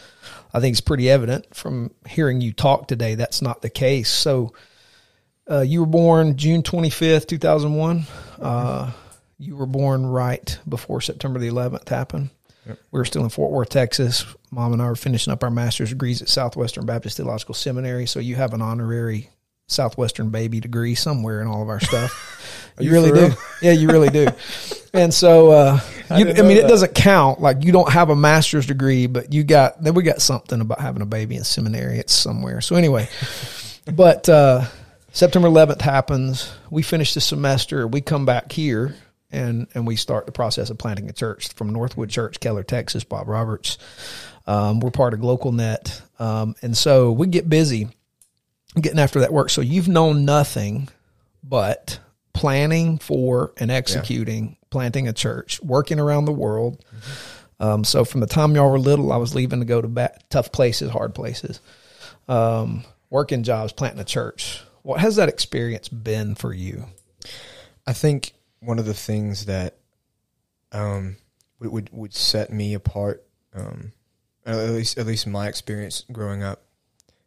[0.55, 4.09] I think it's pretty evident from hearing you talk today that's not the case.
[4.09, 4.55] So,
[5.49, 8.05] uh, you were born June 25th, 2001.
[8.41, 8.93] Uh,
[9.39, 12.31] you were born right before September the 11th happened.
[12.67, 14.25] We were still in Fort Worth, Texas.
[14.51, 18.07] Mom and I were finishing up our master's degrees at Southwestern Baptist Theological Seminary.
[18.07, 19.31] So you have an honorary
[19.69, 22.73] Southwestern baby degree somewhere in all of our stuff.
[22.79, 23.35] you, you really do.
[23.63, 24.29] Yeah, you really do.
[24.95, 25.81] And so, uh,
[26.17, 27.39] you, didn't I mean, know it doesn't count.
[27.39, 30.81] Like you don't have a master's degree, but you got, then we got something about
[30.81, 31.99] having a baby in seminary.
[31.99, 32.63] It's somewhere.
[32.63, 33.07] So anyway,
[33.95, 34.65] but, uh,
[35.13, 36.51] September 11th happens.
[36.71, 37.87] We finish the semester.
[37.87, 38.97] We come back here
[39.31, 43.05] and, and we start the process of planting a church from Northwood Church, Keller, Texas,
[43.05, 43.79] Bob Roberts.
[44.47, 46.21] Um, we're part of GlocalNet.
[46.21, 47.89] Um, and so we get busy
[48.81, 49.51] getting after that work.
[49.51, 50.89] So you've known nothing
[51.43, 51.99] but
[52.33, 56.85] planning for and executing, planting a church, working around the world.
[57.59, 60.19] Um, so from the time y'all were little, I was leaving to go to ba-
[60.29, 61.61] tough places, hard places,
[62.29, 64.63] um, working jobs, planting a church.
[64.83, 66.85] What has that experience been for you?
[67.87, 69.77] I think one of the things that
[70.73, 71.17] um,
[71.61, 73.93] would, would set me apart, um,
[74.45, 76.63] at least at least my experience growing up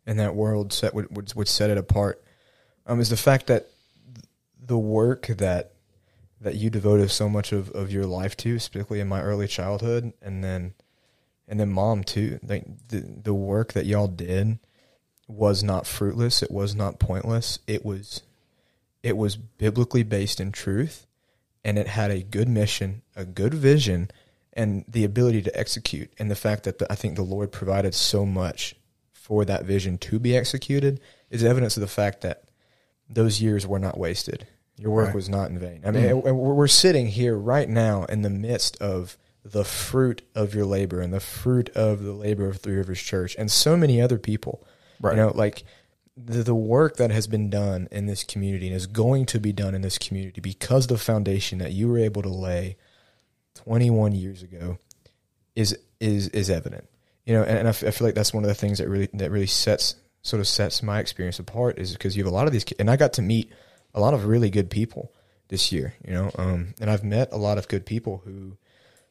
[0.05, 2.23] in that world, set would would, would set it apart,
[2.85, 3.67] um, is the fact that
[4.63, 5.73] the work that
[6.41, 10.13] that you devoted so much of, of your life to, specifically in my early childhood,
[10.21, 10.73] and then
[11.47, 12.39] and then mom too.
[12.43, 14.59] Like the the work that y'all did
[15.27, 16.41] was not fruitless.
[16.41, 17.59] It was not pointless.
[17.67, 18.21] It was
[19.03, 21.05] it was biblically based in truth
[21.63, 24.09] and it had a good mission, a good vision,
[24.53, 26.11] and the ability to execute.
[26.17, 28.75] And the fact that the, I think the Lord provided so much
[29.13, 32.45] for that vision to be executed is evidence of the fact that
[33.09, 34.47] those years were not wasted.
[34.77, 35.15] Your work Right.
[35.15, 35.81] was not in vain.
[35.85, 36.23] I mean, mm.
[36.23, 41.01] we're we're sitting here right now in the midst of the fruit of your labor
[41.01, 44.65] and the fruit of the labor of Three Rivers Church and so many other people.
[45.01, 45.11] Right.
[45.11, 45.63] You know, like
[46.25, 49.53] the, the work that has been done in this community and is going to be
[49.53, 52.77] done in this community because the foundation that you were able to lay
[53.55, 54.77] 21 years ago
[55.55, 56.87] is is is evident.
[57.25, 58.89] You know, and, and I, f- I feel like that's one of the things that
[58.89, 62.35] really that really sets sort of sets my experience apart is because you have a
[62.35, 63.51] lot of these, and I got to meet
[63.93, 65.13] a lot of really good people
[65.47, 65.93] this year.
[66.05, 68.57] You know, um, and I've met a lot of good people who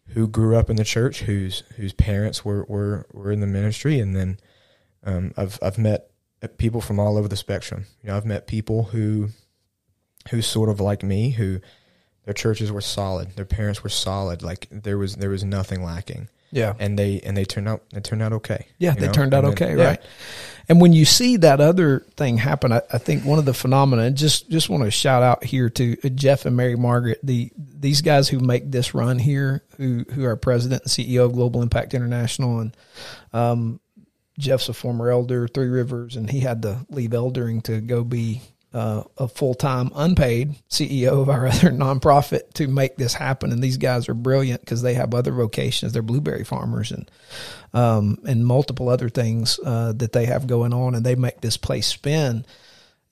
[0.09, 4.01] who grew up in the church, whose whose parents were were were in the ministry,
[4.01, 4.39] and then
[5.05, 6.11] um, I've I've met
[6.59, 7.87] people from all over the spectrum.
[8.03, 9.29] You know, I've met people who
[10.31, 11.61] who sort of like me, who
[12.25, 16.29] their churches were solid, their parents were solid, like there was there was nothing lacking,
[16.51, 16.75] Yeah.
[16.79, 18.67] and they and they turned out they turned out okay.
[18.79, 19.13] Yeah, they know?
[19.13, 19.85] turned out then- okay, yeah.
[19.85, 20.01] right?
[20.71, 24.11] And when you see that other thing happen, I, I think one of the phenomena.
[24.11, 28.29] Just just want to shout out here to Jeff and Mary Margaret, the these guys
[28.29, 32.61] who make this run here, who who are president and CEO of Global Impact International,
[32.61, 32.77] and
[33.33, 33.81] um,
[34.39, 38.41] Jeff's a former elder, Three Rivers, and he had to leave eldering to go be
[38.73, 43.51] uh, a full time unpaid CEO of our other nonprofit to make this happen.
[43.53, 45.93] And these guys are brilliant because they have other vocations.
[45.93, 47.11] They're blueberry farmers and
[47.75, 51.57] um, and multiple other things uh, that they have going on, and they make this
[51.57, 52.45] place spin.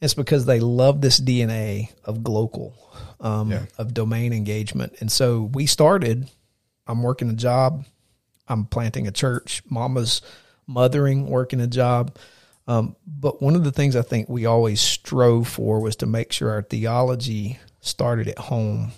[0.01, 2.74] It's because they love this DNA of global,
[3.18, 3.64] um, Yeah.
[3.79, 4.95] of domain engagement.
[5.01, 6.29] And so we started,
[6.87, 7.87] I'm working a job,
[8.47, 10.20] I'm planting a church, mama's
[10.66, 12.16] mothering, working a job.
[12.68, 16.32] Um, but one of the things I think we always strove for was to make
[16.32, 18.92] sure our theology started at home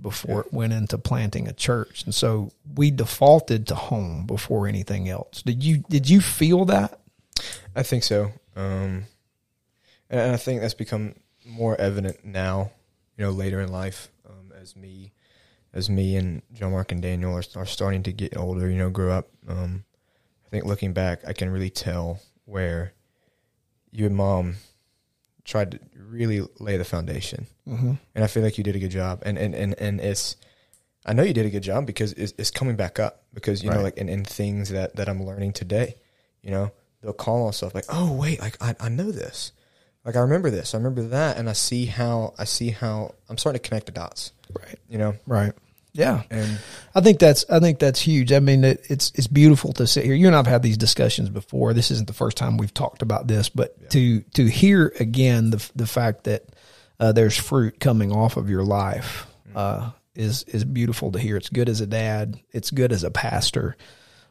[0.00, 2.04] before it went into planting a church.
[2.04, 5.42] And so we defaulted to home before anything else.
[5.42, 6.98] Did you did you feel that?
[7.76, 8.32] I think so.
[8.56, 9.04] Um,
[10.10, 11.14] and, I think that's become
[11.46, 12.70] more evident now,
[13.16, 15.12] you know, later in life, um, as me,
[15.72, 18.90] as me and John Mark and Daniel are, are starting to get older, you know,
[18.90, 19.28] grow up.
[19.48, 19.84] Um,
[20.52, 22.92] think looking back, I can really tell where
[23.90, 24.56] you and mom
[25.44, 27.46] tried to really lay the foundation.
[27.66, 27.94] Mm-hmm.
[28.14, 29.22] And I feel like you did a good job.
[29.24, 30.36] And, and, and, and it's,
[31.04, 33.70] I know you did a good job because it's, it's coming back up because, you
[33.70, 35.96] know, like in, in things that, that I'm learning today,
[36.42, 39.52] you know, they'll call on stuff like, oh wait, like I, I know this.
[40.04, 41.38] Like I remember this, I remember that.
[41.38, 44.78] And I see how, I see how I'm starting to connect the dots, Right.
[44.88, 45.14] you know?
[45.26, 45.52] Right.
[45.94, 46.22] Yeah.
[46.30, 46.58] And
[46.94, 48.32] I think that's I think that's huge.
[48.32, 50.14] I mean, it, it's it's beautiful to sit here.
[50.14, 51.74] You and I've had these discussions before.
[51.74, 55.70] This isn't the first time we've talked about this, but to to hear again the
[55.76, 56.44] the fact that
[56.98, 61.36] uh, there's fruit coming off of your life uh, is is beautiful to hear.
[61.36, 62.40] It's good as a dad.
[62.52, 63.76] It's good as a pastor.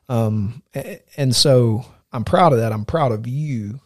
[0.09, 0.63] Um,
[1.15, 2.73] and so I'm proud of that.
[2.73, 3.79] I'm proud of you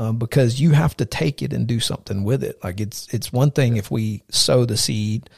[0.00, 2.58] um, because you have to take it and do something with it.
[2.64, 5.28] Like it's it's one thing if we sow the seed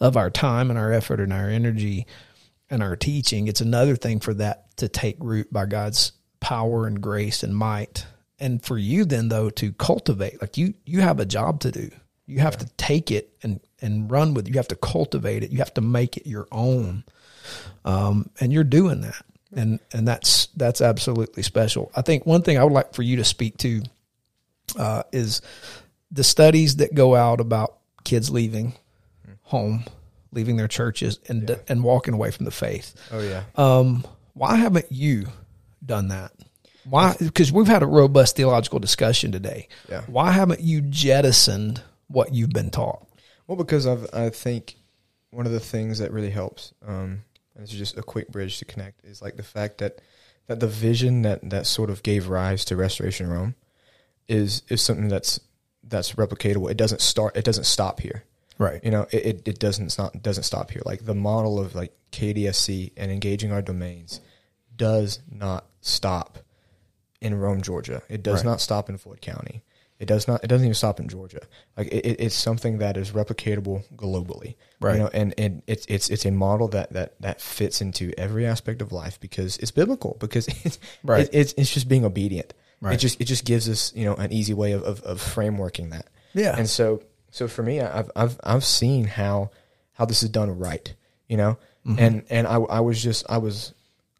[0.00, 2.06] of our time and our effort and our energy
[2.70, 3.48] and our teaching.
[3.48, 8.06] It's another thing for that to take root by God's power and grace and might.
[8.38, 11.90] And for you then though to cultivate, like you you have a job to do.
[12.26, 14.50] You have to take it and and run with it.
[14.50, 15.50] You have to cultivate it.
[15.50, 17.02] You have to make it your own.
[17.84, 19.24] Um, and you're doing that.
[19.52, 21.90] And and that's that's absolutely special.
[21.96, 23.82] I think one thing I would like for you to speak to
[24.78, 25.42] uh, is
[26.10, 28.74] the studies that go out about kids leaving
[29.42, 29.84] home,
[30.32, 32.94] leaving their churches, and and walking away from the faith.
[33.12, 33.44] oh yeah.
[33.56, 34.04] Um,
[34.34, 35.26] why haven't you
[35.84, 36.32] done that?
[36.84, 37.14] Why?
[37.18, 39.68] Because we've had a robust theological discussion today.
[39.88, 40.02] Yeah.
[40.06, 43.06] Why haven't you jettisoned what you've been taught?
[43.46, 44.76] Well, because I've, I think
[45.30, 47.22] one of the things that really helps, um,
[47.54, 50.00] and this is just a quick bridge to connect, is like the fact that
[50.46, 53.54] that the vision that that sort of gave rise to Restoration Rome
[54.28, 55.40] is is something that's
[55.84, 56.70] that's replicatable.
[56.70, 57.36] It doesn't start.
[57.36, 58.24] It doesn't stop here.
[58.58, 58.82] Right.
[58.84, 60.82] You know, it, it, it doesn't stop doesn't stop here.
[60.84, 64.20] Like the model of like KDSC and engaging our domains
[64.76, 66.38] does not stop
[67.20, 68.02] in Rome, Georgia.
[68.08, 68.50] It does Right.
[68.50, 69.62] not stop in Floyd County.
[69.98, 70.42] It does not.
[70.42, 71.40] It doesn't even stop in Georgia.
[71.76, 74.56] Like it, it, it's something that is replicatable globally.
[74.80, 74.94] Right.
[74.94, 78.44] You know, and, and it's it's it's a model that, that that fits into every
[78.44, 80.16] aspect of life because it's biblical.
[80.18, 81.26] Because it's Right.
[81.26, 82.52] it, it's it's just being obedient.
[82.82, 82.94] Right.
[82.94, 85.90] It just it just gives us you know an easy way of of, of frameworking
[85.90, 86.08] that.
[86.34, 86.54] Yeah.
[86.58, 89.50] And so so for me, I've I've I've seen how
[89.92, 90.92] how this is done right,
[91.28, 91.58] you know,
[91.96, 93.72] and and I I was just I was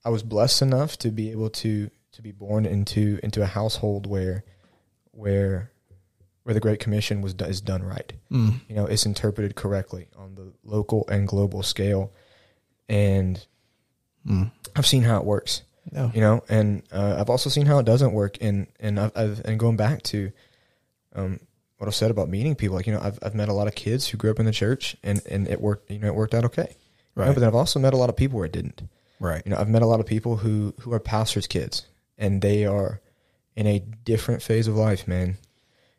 [0.04, 4.06] I was blessed enough to be able to to be born into into a household
[4.06, 4.44] where
[5.10, 5.72] where
[6.44, 8.12] where the Great Commission was is done right.
[8.30, 8.60] Mm.
[8.68, 12.12] You know, it's interpreted correctly on the local and global scale,
[12.88, 13.44] and
[14.24, 14.52] Mm.
[14.76, 16.10] I've seen how it works Yeah.
[16.14, 19.40] you know and uh, i've also seen how it doesn't work and and I've, I've
[19.44, 20.30] and going back to
[21.14, 21.40] um
[21.78, 23.74] what i've said about meeting people like you know i've, I've met a lot of
[23.74, 26.34] kids who grew up in the church and and it worked you know it worked
[26.34, 27.34] out okay You know, Right.
[27.34, 28.82] but then i've also met a lot of people where it didn't
[29.18, 29.42] Right.
[29.44, 31.84] you know i've met a lot of people who who are pastors kids
[32.16, 33.00] and they are
[33.56, 35.36] in a different phase of life man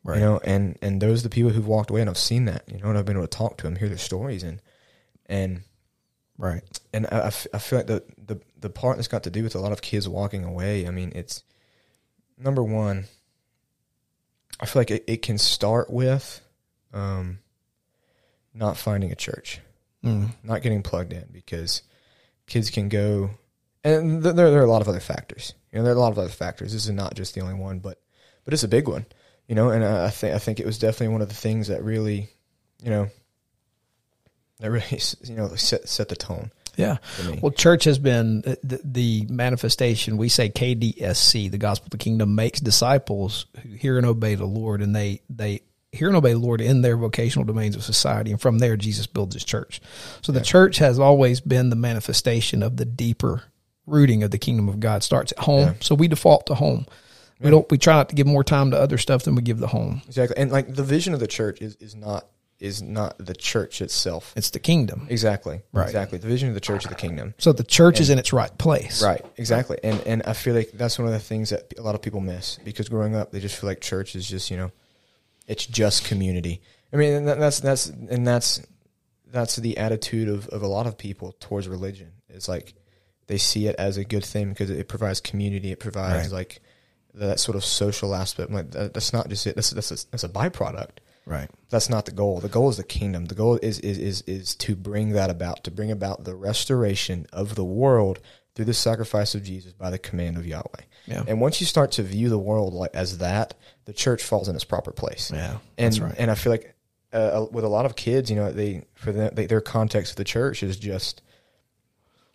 [0.06, 0.16] Right.
[0.20, 2.64] you know and and those are the people who've walked away and i've seen that
[2.68, 4.62] you know and i've been able to talk to them hear their stories and
[5.26, 5.64] and
[6.44, 6.62] Right.
[6.94, 9.60] and I, I feel like the, the the part that's got to do with a
[9.60, 10.86] lot of kids walking away.
[10.86, 11.44] I mean, it's
[12.38, 13.06] number one.
[14.60, 16.42] I feel like it, it can start with
[16.94, 17.40] um,
[18.54, 19.60] not finding a church,
[20.04, 20.32] Mm.
[20.44, 21.82] not getting plugged in, because
[22.46, 23.30] kids can go,
[23.86, 25.54] and th- there there are a lot of other factors.
[25.72, 26.74] You know, there are a lot of other factors.
[26.74, 28.02] This is not just the only one, but
[28.44, 29.06] but it's a big one.
[29.48, 31.70] You know, and I, I think I think it was definitely one of the things
[31.70, 32.28] that really,
[32.84, 33.10] you know,
[34.60, 34.86] that really
[35.24, 36.98] you know set set the tone Yeah.
[37.42, 40.18] Well, church has been uh, the, the manifestation.
[40.18, 44.46] We say KDSC, the gospel of the kingdom, makes disciples who hear and obey the
[44.46, 48.32] Lord, and they they hear and obey the Lord in their vocational domains of society,
[48.32, 49.82] and from there, Jesus builds His church.
[50.24, 53.44] So the church has always been the manifestation of the deeper
[53.86, 55.04] rooting of the kingdom of God.
[55.04, 55.74] Starts at home, Yeah.
[55.82, 56.88] so we default to home.
[57.40, 57.70] We don't.
[57.70, 60.02] We try not to give more time to other stuff than we give the home.
[60.08, 62.26] Exactly, and like the vision of the church is is not
[62.64, 64.34] is not the church itself.
[64.36, 65.06] It's the kingdom.
[65.10, 65.86] Exactly, Right.
[65.86, 66.18] exactly.
[66.18, 67.34] The vision of the church is the kingdom.
[67.38, 69.04] So the church is in its right place.
[69.04, 71.94] Right, exactly, and and I feel like that's one of the things that a lot
[71.96, 74.72] of people miss because growing up they just feel like church is just you know
[75.48, 76.62] it's just community.
[76.92, 78.62] I mean, and that's that's and that's
[79.32, 82.12] that's the attitude of, of a lot of people towards religion.
[82.30, 82.74] It's like
[83.28, 85.72] they see it as a good thing because it provides community.
[85.72, 86.38] It provides Right.
[86.40, 86.62] like
[87.16, 88.52] that sort of social aspect.
[88.52, 89.56] Like that, that's not just it.
[89.56, 91.00] That's that's a, that's a byproduct.
[91.26, 91.50] Right.
[91.70, 92.40] That's not the goal.
[92.42, 93.26] The goal is the kingdom.
[93.26, 97.28] The goal is is is is to bring that about, to bring about the restoration
[97.32, 98.20] of the world
[98.56, 100.82] through the sacrifice of Jesus by the command of Yahweh.
[101.08, 101.24] Yeah.
[101.28, 103.54] And once you start to view the world like as that,
[103.86, 105.32] the church falls in its proper place.
[105.34, 105.58] Yeah.
[105.78, 106.16] And that's right.
[106.18, 106.76] and I feel like
[107.14, 110.16] uh, with a lot of kids, you know, they for them they, their context of
[110.18, 111.22] the church is just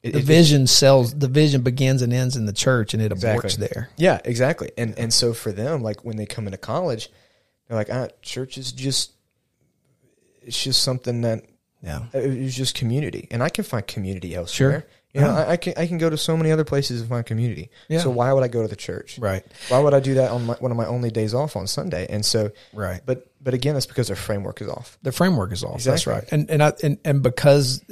[0.02, 1.12] it- the it- vision sells.
[1.14, 3.50] The vision begins and ends in the church, and it Exactly.
[3.50, 3.90] aborts there.
[3.96, 4.70] Yeah, exactly.
[4.78, 7.10] And and so for them, like when they come into college,
[7.68, 9.12] they're like, ah, church is just
[10.42, 11.44] it's just something that
[11.82, 12.06] Yeah.
[12.12, 14.70] it it's just community, and I can find community elsewhere.
[14.80, 14.86] Sure.
[15.14, 15.44] You know, Yeah.
[15.46, 17.70] I, I can I can go to so many other places and my community.
[17.88, 18.00] Yeah.
[18.00, 19.18] So why would I go to the church?
[19.18, 19.44] Right.
[19.68, 22.06] Why would I do that on my, one of my only days off on Sunday?
[22.10, 23.00] And so, Right.
[23.06, 24.98] but but again, that's because their framework is off.
[25.02, 25.82] the framework is off.
[25.82, 26.24] That's right.
[26.30, 27.82] And and I, and and because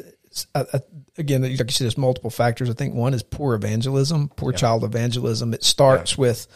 [0.55, 0.79] uh, uh,
[1.17, 2.69] again, like you said, there's multiple factors.
[2.69, 4.59] I think one is poor evangelism, poor Yeah.
[4.59, 5.55] child evangelism.
[5.55, 6.47] It starts with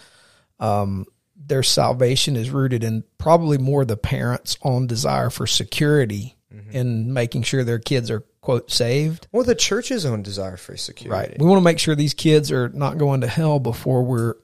[0.59, 1.07] um,
[1.45, 6.77] their salvation is rooted in probably more the parents' own desire for security Mm-hmm.
[6.77, 9.29] and making sure their kids are quote saved.
[9.31, 11.31] Well, the church's own desire for security.
[11.31, 11.39] Right.
[11.39, 14.35] We want to make sure these kids are not going to hell before we're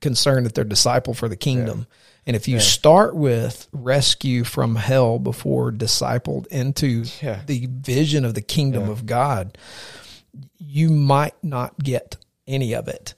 [0.00, 1.88] concerned that they're disciple for the kingdom.
[2.28, 7.40] And if you start with rescue from hell before discipled into Yeah.
[7.44, 8.92] the vision of the kingdom Yeah.
[8.92, 9.58] of God,
[10.58, 13.14] you might not get any of it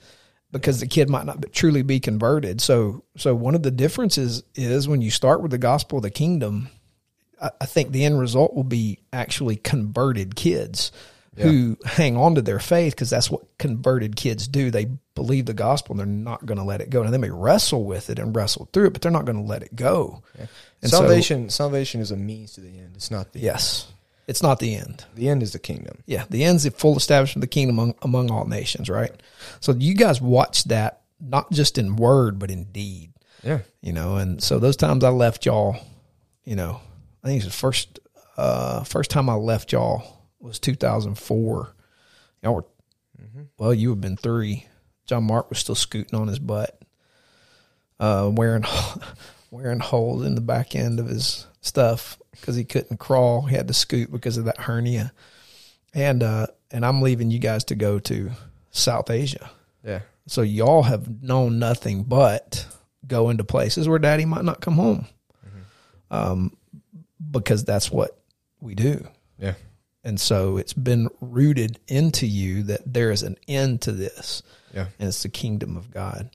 [0.52, 2.60] because the kid might not truly be converted.
[2.60, 6.10] So, so one of the differences is when you start with the gospel of the
[6.10, 6.68] kingdom,
[7.40, 10.90] I, I think the end result will be actually converted kids
[11.36, 14.70] who hang on to their faith because that's what converted kids do.
[14.70, 17.02] They believe the gospel and they're not going to let it go.
[17.02, 19.48] Now they may wrestle with it and wrestle through it, but they're not going to
[19.48, 20.22] let it go.
[20.82, 22.92] And so- salvation salvation is a means to the end.
[22.96, 23.86] It's not the yes,
[24.28, 25.04] it's not the end.
[25.16, 25.98] the end is the kingdom.
[26.06, 29.10] Yeah, the end's the full establishment of the kingdom among, among all nations, right?
[29.60, 33.12] So you guys watch that not just in word but in deed,
[33.42, 33.60] Yeah.
[33.80, 34.16] you know.
[34.16, 35.76] And so those times I left y'all,
[36.44, 36.80] you know,
[37.24, 37.98] I think it's the first
[38.36, 41.74] uh, first time I left y'all was 2004.
[42.42, 42.64] Y'all were
[43.58, 44.66] well, you have been three.
[45.06, 46.80] John Mark was still scooting on his butt,
[47.98, 48.64] uh, wearing
[49.50, 53.42] wearing holes in the back end of his stuff because he couldn't crawl.
[53.42, 55.12] He had to scoot because of that hernia.
[55.94, 58.30] And uh, and I'm leaving you guys to go to
[58.70, 59.50] South Asia.
[59.84, 60.00] Yeah.
[60.26, 62.66] So y'all have known nothing but
[63.06, 65.06] go into places where daddy might not come home.
[66.10, 66.56] Um,
[67.30, 68.18] because that's what
[68.60, 69.06] we do.
[69.38, 69.54] Yeah.
[70.04, 74.86] And so it's been rooted into you that there is an end to this Yeah.
[74.98, 76.30] and it's the kingdom of God.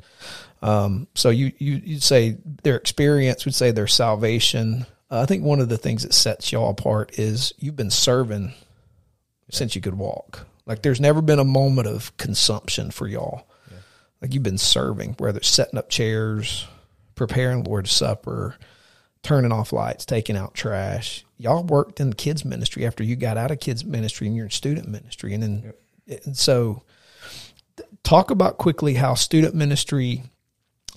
[0.62, 4.86] Um, so you, you, you'd say their experience would say their salvation.
[5.14, 8.52] Uh, I think one of the things that sets y'all apart is you've been serving
[9.52, 10.48] since you could walk.
[10.66, 13.48] Like there's never been a moment of consumption for y'all.
[14.20, 16.68] Like you've been serving, whether it's setting up chairs,
[17.14, 18.56] preparing Lord's Supper,
[19.22, 21.24] turning off lights, taking out trash.
[21.38, 24.52] Y'all worked in kids ministry after you got out of kids ministry and you're in
[24.52, 25.36] student ministry.
[25.36, 25.74] And then,
[26.26, 26.82] and so
[28.02, 30.24] talk about quickly how student ministry,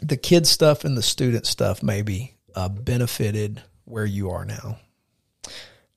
[0.01, 4.79] the kids stuff and the student stuff maybe uh, benefited where you are now.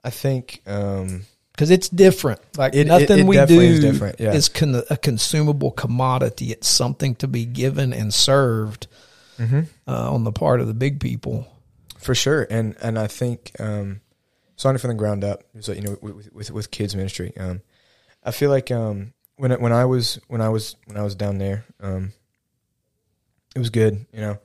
[0.04, 2.40] I think um Because it's different.
[2.58, 4.32] Like It- it- nothing it we definitely do is different, yeah.
[4.34, 6.52] is con- a consumable commodity.
[6.54, 8.88] It's something to be given and served
[9.38, 9.62] Mm-hmm.
[9.88, 11.48] uh, on the part of the big people.
[11.98, 14.00] for sure and and I think um
[14.56, 17.62] starting from the ground up so you know with with, with kids ministry um
[18.24, 21.16] I feel like um when I, when I was when I was when I was
[21.16, 22.12] down there um
[23.56, 24.38] it was good you know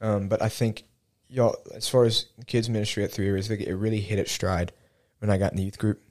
[0.00, 0.84] um but I think
[1.32, 4.72] y'all as far as kids ministry at three think it really hit its stride
[5.18, 6.02] when I got in the youth group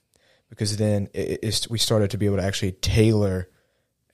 [0.49, 3.47] because then it, it's, we started to be able to actually tailor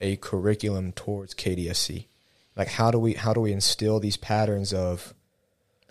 [0.00, 2.06] a curriculum towards KDSC
[2.56, 5.14] like how do we how do we instill these patterns of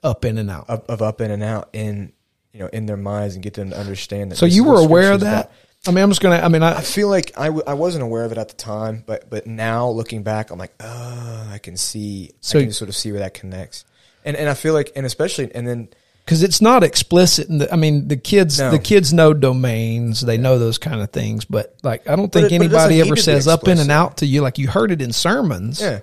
[0.03, 0.69] Up in and out.
[0.69, 2.13] of, of up in and out in
[2.53, 4.35] you know in their minds and get them to understand that.
[4.35, 5.45] so you were aware of that?
[5.45, 5.51] about.
[5.87, 6.37] I mean, I'm just gonna.
[6.37, 8.55] I mean, I I feel like I, w- I wasn't aware of it at the
[8.55, 12.31] time, but but now looking back, I'm like, oh, I can see.
[12.41, 13.85] So- I can sort of see where that connects,
[14.27, 15.89] and and I feel like, and especially, and then
[16.27, 17.47] because it's not explicit.
[17.47, 18.69] In the, I mean, the kids, No.
[18.69, 20.19] the kids know domains.
[20.19, 21.45] They know those kind of things.
[21.45, 23.89] But like, I don't think it- but it doesn't anybody ever says up in and
[23.89, 24.41] out to you.
[24.41, 25.81] Like you heard it in sermons.
[25.81, 26.01] yeah,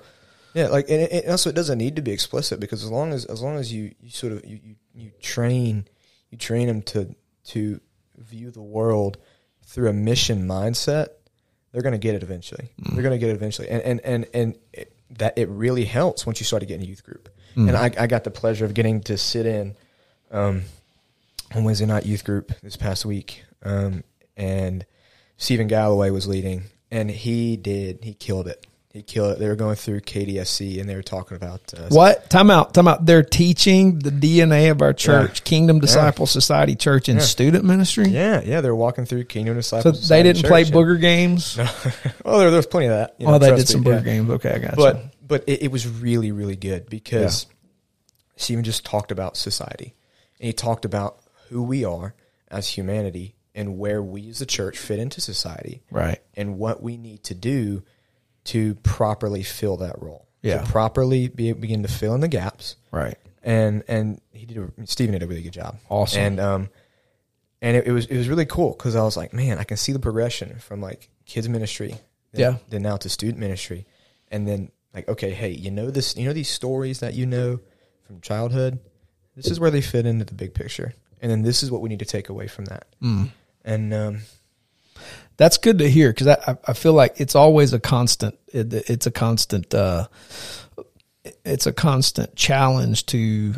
[0.55, 3.13] yeah, like and, it, it also it doesn't need to be explicit because as long
[3.13, 5.87] as as long as you, you sort of you, you you train
[6.31, 7.15] you train them to
[7.49, 7.81] to
[8.17, 9.19] view the world
[9.67, 11.09] through a mission mindset,
[11.73, 12.71] they're going to get it eventually.
[12.79, 13.03] They're mm.
[13.03, 16.41] going to get it eventually, and and and and it, that it really helps once
[16.41, 18.75] you start to get in a youth group and I, I got the pleasure of
[18.75, 19.75] getting to sit in
[20.31, 20.63] um,
[21.55, 24.03] on Wednesday night youth group this past week, um,
[24.37, 24.85] and
[25.37, 28.67] Stephen Galloway was leading, and he did he killed it.
[28.93, 29.39] He killed it.
[29.41, 32.31] They were going through KDSC, and they were talking about uh, What?
[32.31, 32.75] Time out.
[32.75, 33.05] Time out.
[33.05, 37.23] They're teaching the DNA of our church, Kingdom Disciple Society Church, in Yeah.
[37.23, 38.07] student ministry.
[38.07, 40.09] Yeah, yeah, they were walking through Kingdom So Disciples.
[40.09, 41.59] they didn't play Church, booger games.
[41.59, 41.69] and-
[42.25, 43.17] well, there, there was plenty of that.
[43.19, 44.01] you oh, they trust did some me, booger yeah.
[44.05, 44.31] games.
[44.31, 45.11] Okay, I got you.
[45.27, 47.47] But it, it was really really good because
[48.37, 49.95] Stephen just talked about society
[50.41, 52.15] and he talked about who we are
[52.49, 56.19] as humanity and where we as a church fit into society right.
[56.35, 57.83] and what we need to do
[58.45, 60.59] to properly fill that role Yeah.
[60.63, 63.17] to properly be, begin to fill in the gaps Right.
[63.43, 66.21] and and he did a, Stephen did a really good job Awesome.
[66.23, 66.69] and um
[67.63, 69.77] and it, it was it was really cool because I was like man I can
[69.77, 71.95] see the progression from like kids ministry
[72.33, 72.59] then, Yeah.
[72.69, 73.87] then now to student ministry
[74.31, 77.61] and then like okay hey you know this you know these stories that you know
[78.07, 78.79] from childhood
[79.37, 81.89] this is where they fit into the big picture and then this is what we
[81.89, 83.31] need to take away from that Mm.
[83.65, 84.21] and um
[85.37, 88.39] That's good to hear because I, I- feel like it's always a constant.
[88.53, 89.75] It, it's a constant.
[89.75, 90.07] Uh,
[91.45, 93.55] it's a constant challenge to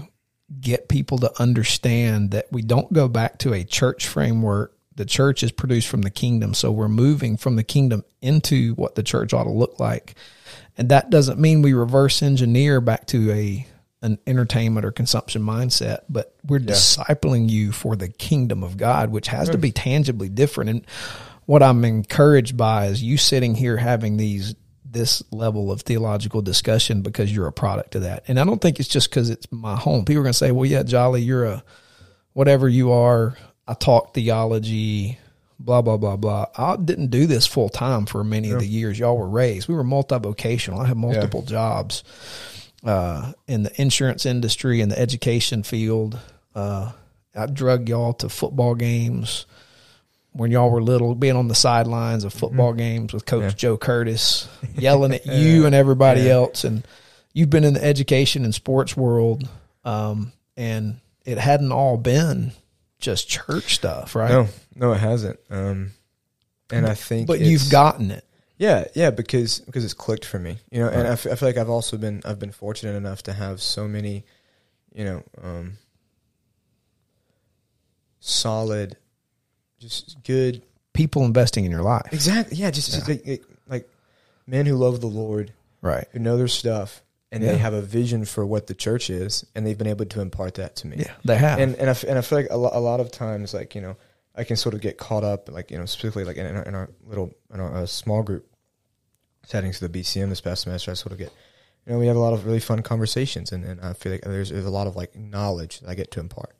[0.60, 4.72] get people to understand that we don't go back to a church framework.
[4.94, 8.94] The church is produced from the kingdom, so we're moving from the kingdom into what
[8.94, 10.14] the church ought to look like,
[10.76, 13.66] and that doesn't mean we reverse engineer back to a
[14.02, 19.28] an entertainment or consumption mindset, but we're discipling you for the kingdom of God, which
[19.28, 19.62] has to hmm.
[19.62, 20.70] be tangibly different.
[20.70, 20.86] And
[21.46, 24.54] what I'm encouraged by is you sitting here having these
[24.84, 28.24] this level of theological discussion because you're a product of that.
[28.28, 30.04] And I don't think it's just because it's my home.
[30.04, 31.64] People are going to say, "Well, yeah, Jolly, you're a
[32.32, 33.36] whatever you are."
[33.68, 35.18] I talk theology,
[35.58, 36.46] blah blah blah blah.
[36.56, 39.68] I didn't do this full time for many of the years y'all were raised.
[39.68, 40.80] We were multi vocational.
[40.80, 42.04] I had multiple jobs
[42.84, 46.18] uh, in the insurance industry, in the education field.
[46.54, 46.92] Uh,
[47.34, 49.46] I drug y'all to football games
[50.32, 54.48] when y'all were little, being on the sidelines of football games with Coach Joe Curtis,
[54.74, 56.64] yelling at you and everybody else.
[56.64, 56.86] And
[57.32, 59.48] you've been in the education and sports world,
[59.84, 62.52] um, and it hadn't all been
[62.98, 64.30] just church stuff, right?
[64.30, 65.92] no no it hasn't um
[66.70, 68.24] and I think but you've gotten it.
[68.58, 71.48] Yeah, yeah, because because it's clicked for me, you know, and I, f- I feel
[71.48, 74.24] like I've also been I've been fortunate enough to have so many,
[74.94, 75.74] you know, um,
[78.20, 78.96] solid,
[79.78, 83.90] just good, People investing in your life, exactly, yeah, just, just like, like, like
[84.46, 86.06] men who love the Lord, right?
[86.12, 87.02] who know their stuff,
[87.36, 87.52] and Yeah.
[87.52, 90.54] they have a vision for what the church is, and they've been able to impart
[90.54, 90.96] that to me.
[90.98, 91.58] Yeah, they have.
[91.60, 93.74] and and I, f- and I feel like a, lo- a lot of times, like
[93.74, 93.96] you know,
[94.34, 96.74] I can sort of get caught up, like you know, specifically like in, our, in
[96.74, 98.46] our little in our uh, small group
[99.44, 100.90] settings to the BCM this past semester.
[100.90, 101.32] I sort of get,
[101.86, 104.22] you know, we have a lot of really fun conversations, and, and I feel like
[104.22, 106.54] there's there's a lot of like knowledge that I get to impart.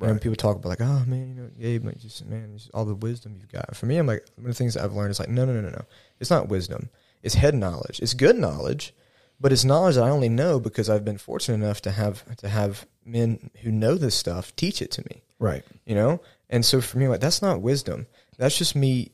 [0.00, 2.70] And when people talk about like, oh man, you know, Gabe, like, just man, just
[2.72, 3.76] all the wisdom you've got.
[3.76, 5.52] For me, I'm like, one of the things that I've learned is like, no, no,
[5.52, 5.84] no, no, no.
[6.20, 6.88] It's not wisdom.
[7.22, 8.00] It's head knowledge.
[8.00, 8.94] It's good knowledge,
[9.40, 12.48] but it's knowledge that I only know because I've been fortunate enough to have to
[12.48, 15.22] have men who know this stuff teach it to me.
[15.38, 15.64] right.
[15.86, 18.06] You know, and so for me, like that's not wisdom.
[18.38, 19.12] That's just me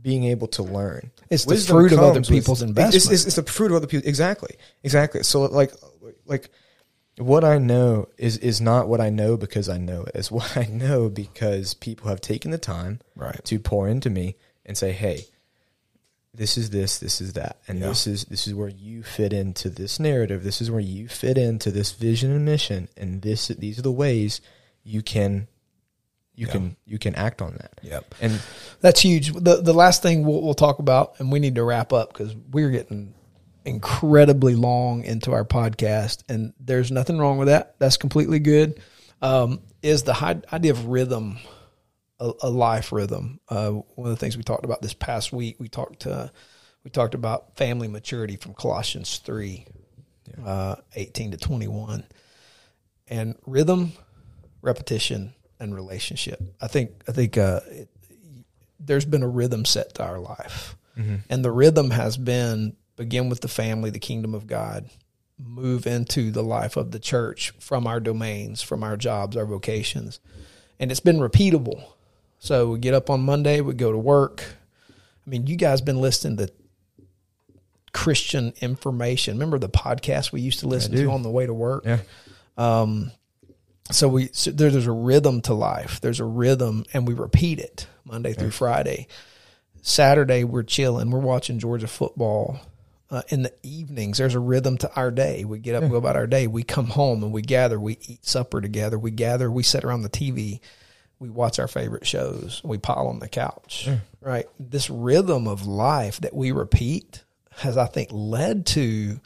[0.00, 1.10] being able to learn.
[1.30, 3.12] It's the fruit of other comes with- people's It's, investment.
[3.14, 4.08] it's, it's the fruit of other people.
[4.08, 5.22] Exactly, exactly.
[5.22, 5.72] So like,
[6.26, 6.50] like
[7.16, 10.12] what I know is is not what I know because I know it.
[10.14, 13.42] It's what I know because people have taken the time Right.
[13.44, 14.36] to pour into me
[14.66, 15.26] and say, "Hey,
[16.34, 17.88] this is this, this is that, and Yeah.
[17.88, 20.42] this is this is where you fit into this narrative.
[20.42, 23.92] This is where you fit into this vision and mission, and this these are the
[23.92, 24.40] ways
[24.82, 25.46] you can
[26.34, 26.52] you Yeah.
[26.52, 28.14] can you can act on that." Yep.
[28.20, 28.40] And
[28.80, 29.32] That's huge.
[29.32, 32.34] The the last thing we'll, we'll talk about, and we need to wrap up because
[32.50, 33.14] we're getting
[33.64, 37.76] incredibly long into our podcast, and there's nothing wrong with that.
[37.78, 38.80] That's completely good.
[39.22, 41.38] Um, is the high, idea of rhythm,
[42.26, 43.40] a, a life rhythm?
[43.48, 46.28] Uh, one of the things we talked about this past week, we talked uh,
[46.82, 49.66] we talked about family maturity from Colossians three,
[50.44, 52.04] uh, eighteen to twenty one,
[53.08, 53.92] and rhythm,
[54.62, 56.40] repetition, and relationship.
[56.60, 57.88] I think I think uh, it,
[58.80, 60.76] there's been a rhythm set to our life.
[61.28, 64.88] And the rhythm has been begin with the family, the kingdom of God,
[65.36, 70.20] move into the life of the church from our domains, from our jobs, our vocations.
[70.78, 71.82] And it's been repeatable.
[72.44, 74.44] So we get up on Monday, we go to work.
[75.26, 76.52] I mean, you guys been listening to
[77.94, 79.36] Christian information.
[79.36, 81.86] Remember the podcast we used to listen to on the way to work?
[81.86, 82.00] yeah,
[82.58, 83.12] Um,
[83.90, 86.02] so we so there, there's a rhythm to life.
[86.02, 89.06] There's a rhythm, and we repeat it Monday through Friday.
[89.80, 91.10] Saturday we're chilling.
[91.10, 92.60] We're watching Georgia football.
[93.08, 95.46] Uh, in the evenings, there's a rhythm to our day.
[95.46, 96.46] We get up, go about our day.
[96.46, 97.80] We come home and we gather.
[97.80, 98.98] We eat supper together.
[98.98, 99.50] We gather.
[99.50, 100.60] We sit around the TV.
[101.18, 102.60] We watch our favorite shows.
[102.64, 103.88] We pile on the couch.
[104.20, 104.46] Right.
[104.58, 107.24] This rhythm of life that we repeat
[107.58, 109.20] has, I think, led to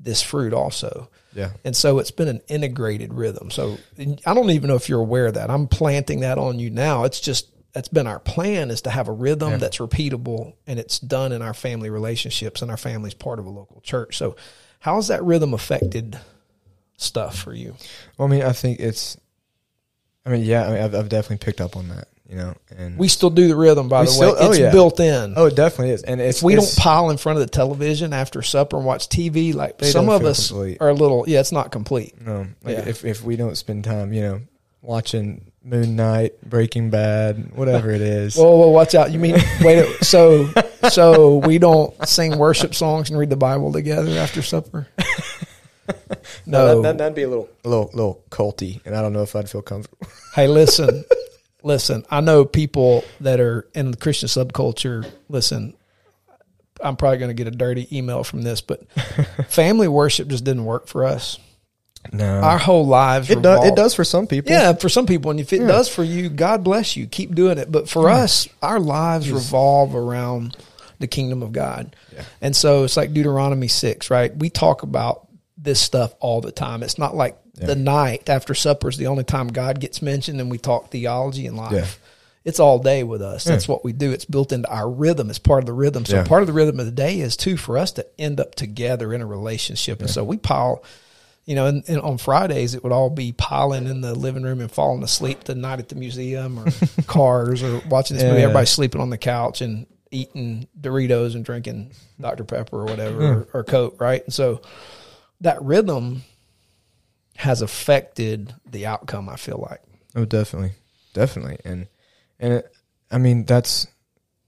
[0.00, 1.08] this fruit also.
[1.32, 1.50] Yeah.
[1.64, 3.50] And so it's been an integrated rhythm.
[3.50, 3.78] So
[4.26, 5.48] I don't even know if you're aware of that.
[5.48, 7.04] I'm planting that on you now.
[7.04, 10.98] It's just that's been our plan is to have a rhythm that's repeatable and it's
[10.98, 14.18] done in our family relationships and our family's part of a local church.
[14.18, 14.36] So
[14.80, 16.18] how has that rhythm affected
[16.98, 17.76] stuff for you?
[18.18, 19.16] Well, I mean, I think it's.
[20.26, 20.66] I mean, yeah.
[20.66, 22.08] I mean, I've, I've definitely picked up on that.
[22.28, 24.38] You know, and We still do the rhythm by the still- way.
[24.40, 24.70] oh, It's yeah.
[24.72, 25.34] built in.
[25.36, 26.02] oh, it definitely is.
[26.02, 29.52] And if we don't pile in front of the television after supper and watch TV,
[29.54, 30.78] like some of us complete.
[30.80, 32.18] are a little, yeah, it's not complete.
[32.24, 32.88] No, like Yeah.
[32.88, 34.40] if if we don't spend time, you know,
[34.80, 38.34] watching Moon Knight, Breaking Bad, whatever it is.
[38.36, 39.12] Whoa, whoa, watch out!
[39.12, 39.78] You mean wait?
[39.80, 40.48] a- So,
[40.88, 44.88] so we don't sing worship songs and read the Bible together after supper?
[46.46, 46.76] No.
[46.76, 49.34] that, that, that'd be a little, a little, little culty, and I don't know if
[49.36, 50.06] I'd feel comfortable.
[50.34, 51.04] hey, listen,
[51.62, 52.04] listen.
[52.10, 55.08] I know people that are in the Christian subculture.
[55.28, 55.74] Listen,
[56.80, 58.90] I'm probably going to get a dirty email from this, but
[59.48, 61.38] family worship just didn't work for us.
[62.12, 63.30] No, Our whole lives.
[63.30, 63.64] it does.
[63.64, 64.50] It does for some people.
[64.50, 67.06] Yeah, for some people, and if it does for you, God bless you.
[67.06, 67.70] Keep doing it.
[67.70, 70.56] But for us, our lives revolve around
[70.98, 71.94] the kingdom of God.
[72.12, 72.24] Yeah.
[72.40, 74.36] And so it's like Deuteronomy 6, right?
[74.36, 75.28] We talk about
[75.62, 76.82] this stuff all the time.
[76.82, 80.50] It's not like the night after supper is the only time God gets mentioned and
[80.50, 81.72] we talk theology and life.
[81.72, 81.86] Yeah.
[82.44, 83.44] It's all day with us.
[83.44, 84.10] That's what we do.
[84.10, 85.30] It's built into our rhythm.
[85.30, 86.04] It's part of the rhythm.
[86.04, 86.24] So Yeah.
[86.24, 89.14] part of the rhythm of the day is too for us to end up together
[89.14, 90.00] in a relationship.
[90.00, 90.82] And so we pile
[91.44, 94.60] you know, and, and on Fridays it would all be piling in the living room
[94.60, 96.66] and falling asleep the night at the museum or
[97.06, 98.38] cars or watching this movie.
[98.38, 98.44] Yeah.
[98.44, 102.44] Everybody's sleeping on the couch and eating Doritos and drinking Dr.
[102.44, 103.24] Pepper or whatever hmm.
[103.24, 104.22] or, or Coke, right?
[104.22, 104.60] And so
[105.42, 106.22] that rhythm
[107.36, 109.28] has affected the outcome.
[109.28, 109.80] I feel like.
[110.14, 110.72] Oh, definitely,
[111.14, 111.86] definitely, and
[112.38, 112.72] and it,
[113.10, 113.86] I mean that's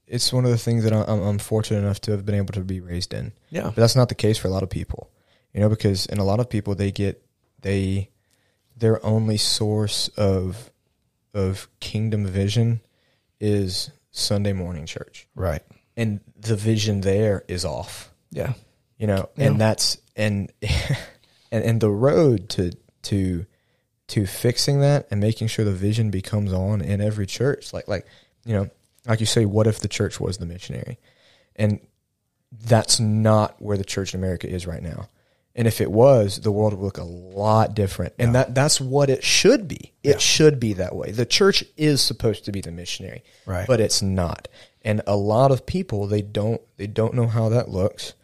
[0.07, 2.61] it's one of the things that I'm, I'm fortunate enough to have been able to
[2.61, 3.33] be raised in.
[3.51, 5.11] Yeah, But that's not the case for a lot of people,
[5.55, 7.25] you know, because in a lot of people they get
[7.63, 8.11] they
[8.77, 10.71] their only source of
[11.33, 12.81] of kingdom vision
[13.41, 15.63] is Sunday morning church, right.
[15.97, 18.13] and the vision there is off.
[18.31, 18.53] Yeah,
[18.99, 19.47] you know Yeah.
[19.47, 20.53] and that's and
[21.53, 23.47] and and the road to to
[24.09, 27.73] to fixing that and making sure the vision becomes on in every church.
[27.73, 28.07] Like like
[28.45, 28.69] you know
[29.07, 30.99] like you say what if the church was the missionary?
[31.57, 31.81] And
[32.67, 35.09] that's not where the church in america is right now.
[35.57, 38.15] And if it was the world would look a lot different.
[38.19, 39.93] And that that's what it should be.
[40.03, 41.11] It should be that way.
[41.12, 43.67] The church is supposed to be the missionary Right.
[43.67, 44.49] but it's not.
[44.83, 48.15] And a lot of people they don't they don't know how that looks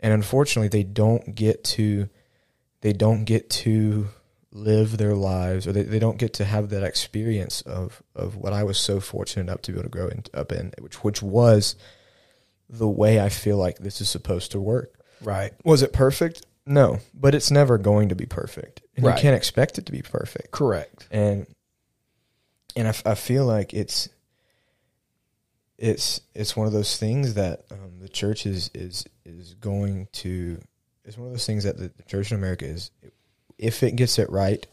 [0.00, 2.08] and unfortunately they don't get to
[2.80, 4.08] they don't get to
[4.52, 8.52] live their lives or they, they don't get to have that experience of of what
[8.52, 11.22] I was so fortunate enough to be able to grow in, up in which which
[11.22, 11.76] was
[12.68, 14.92] the way I feel like this is supposed to work.
[15.22, 15.52] right.
[15.64, 16.46] Was it perfect?
[16.66, 18.82] No, but it's never going to be perfect.
[18.96, 19.16] And Right.
[19.16, 21.06] you can't expect it to be perfect Correct.
[21.10, 21.46] and
[22.76, 24.08] and I, I feel like it's
[25.80, 30.60] it's it's one of those things that um, the church is is is going to
[31.04, 32.90] it's one of those things that the, the church in America is
[33.58, 34.66] if it gets it right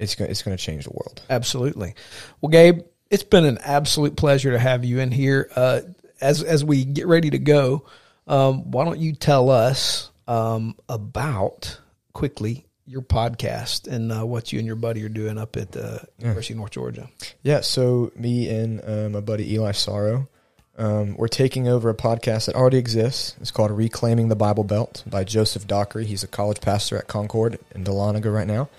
[0.00, 1.22] it's going it's going to change the world.
[1.28, 1.94] Absolutely.
[2.40, 2.80] Well, Gabe,
[3.10, 5.50] it's been an absolute pleasure to have you in here.
[5.54, 5.82] Uh,
[6.20, 7.84] as as we get ready to go,
[8.26, 11.78] um, why don't you tell us um, about
[12.14, 16.02] quickly your podcast and uh, what you and your buddy are doing up at the
[16.18, 17.08] University of North Georgia?
[17.42, 20.28] Yeah, so me and uh, my buddy Eli Sorrow,
[20.80, 23.36] um, we're taking over a podcast that already exists.
[23.38, 26.06] It's called Reclaiming the Bible Belt by Joseph Dockery.
[26.06, 28.70] He's a college pastor at Concord in Dahlonega right now.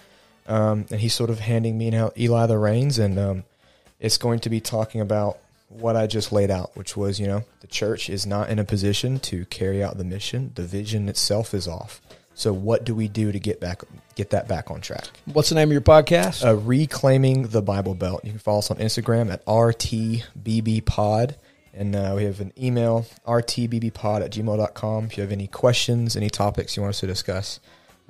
[0.48, 3.44] Um, and he's sort of handing me now Eli the reins, and um,
[4.00, 5.38] it's going to be talking about
[5.70, 8.66] what I just laid out, which was, you know, the church is not in a
[8.66, 10.54] position to carry out the mission.
[10.56, 12.02] The vision itself is off.
[12.34, 13.84] So what do we do to get back
[14.16, 15.08] get that back on track?
[15.26, 16.44] What's the name of your podcast?
[16.44, 18.26] uh, reclaiming the Bible Belt.
[18.26, 21.36] You can follow us on Instagram at RTBBPod.
[21.74, 25.06] And uh, we have an email, rtbbpod at gmail.com.
[25.06, 27.60] If you have any questions, any topics you want us to discuss,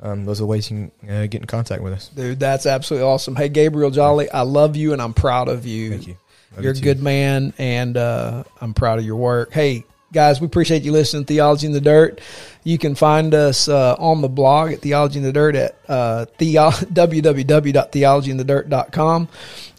[0.01, 2.09] um, those are the ways you can uh, get in contact with us.
[2.09, 3.35] Dude, that's absolutely awesome.
[3.35, 5.91] Hey, Gabriel Jolly, I love you and I'm proud of you.
[5.91, 6.17] Thank you.
[6.55, 9.53] Love You're you a good man, and uh, I'm proud of your work.
[9.53, 12.19] Hey, guys, we appreciate you listening to Theology in the Dirt.
[12.63, 16.25] You can find us uh, on the blog at Theology in the Dirt at uh,
[16.37, 19.27] theo- www.theologyinthedirt.com.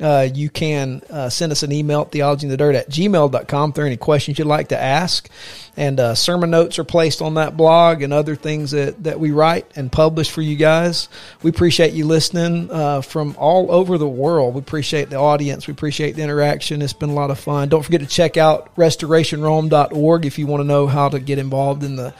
[0.00, 3.86] Uh, you can uh, send us an email at theologyinthedirt at gmail.com if there are
[3.86, 5.28] any questions you'd like to ask.
[5.76, 9.30] And uh, sermon notes are placed on that blog and other things that, that we
[9.30, 11.08] write and publish for you guys.
[11.42, 14.54] We appreciate you listening uh, from all over the world.
[14.54, 15.66] We appreciate the audience.
[15.66, 16.82] We appreciate the interaction.
[16.82, 17.70] It's been a lot of fun.
[17.70, 21.84] Don't forget to check out restorationrome.org if you want to know how to get involved
[21.84, 22.12] in the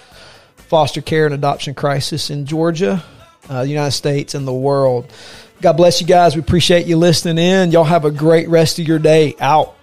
[0.72, 3.04] foster care and adoption crisis in Georgia,
[3.50, 5.12] uh, the United States, and the world.
[5.60, 6.34] God bless you guys.
[6.34, 7.72] We appreciate you listening in.
[7.72, 9.34] Y'all have a great rest of your day.
[9.38, 9.76] Out.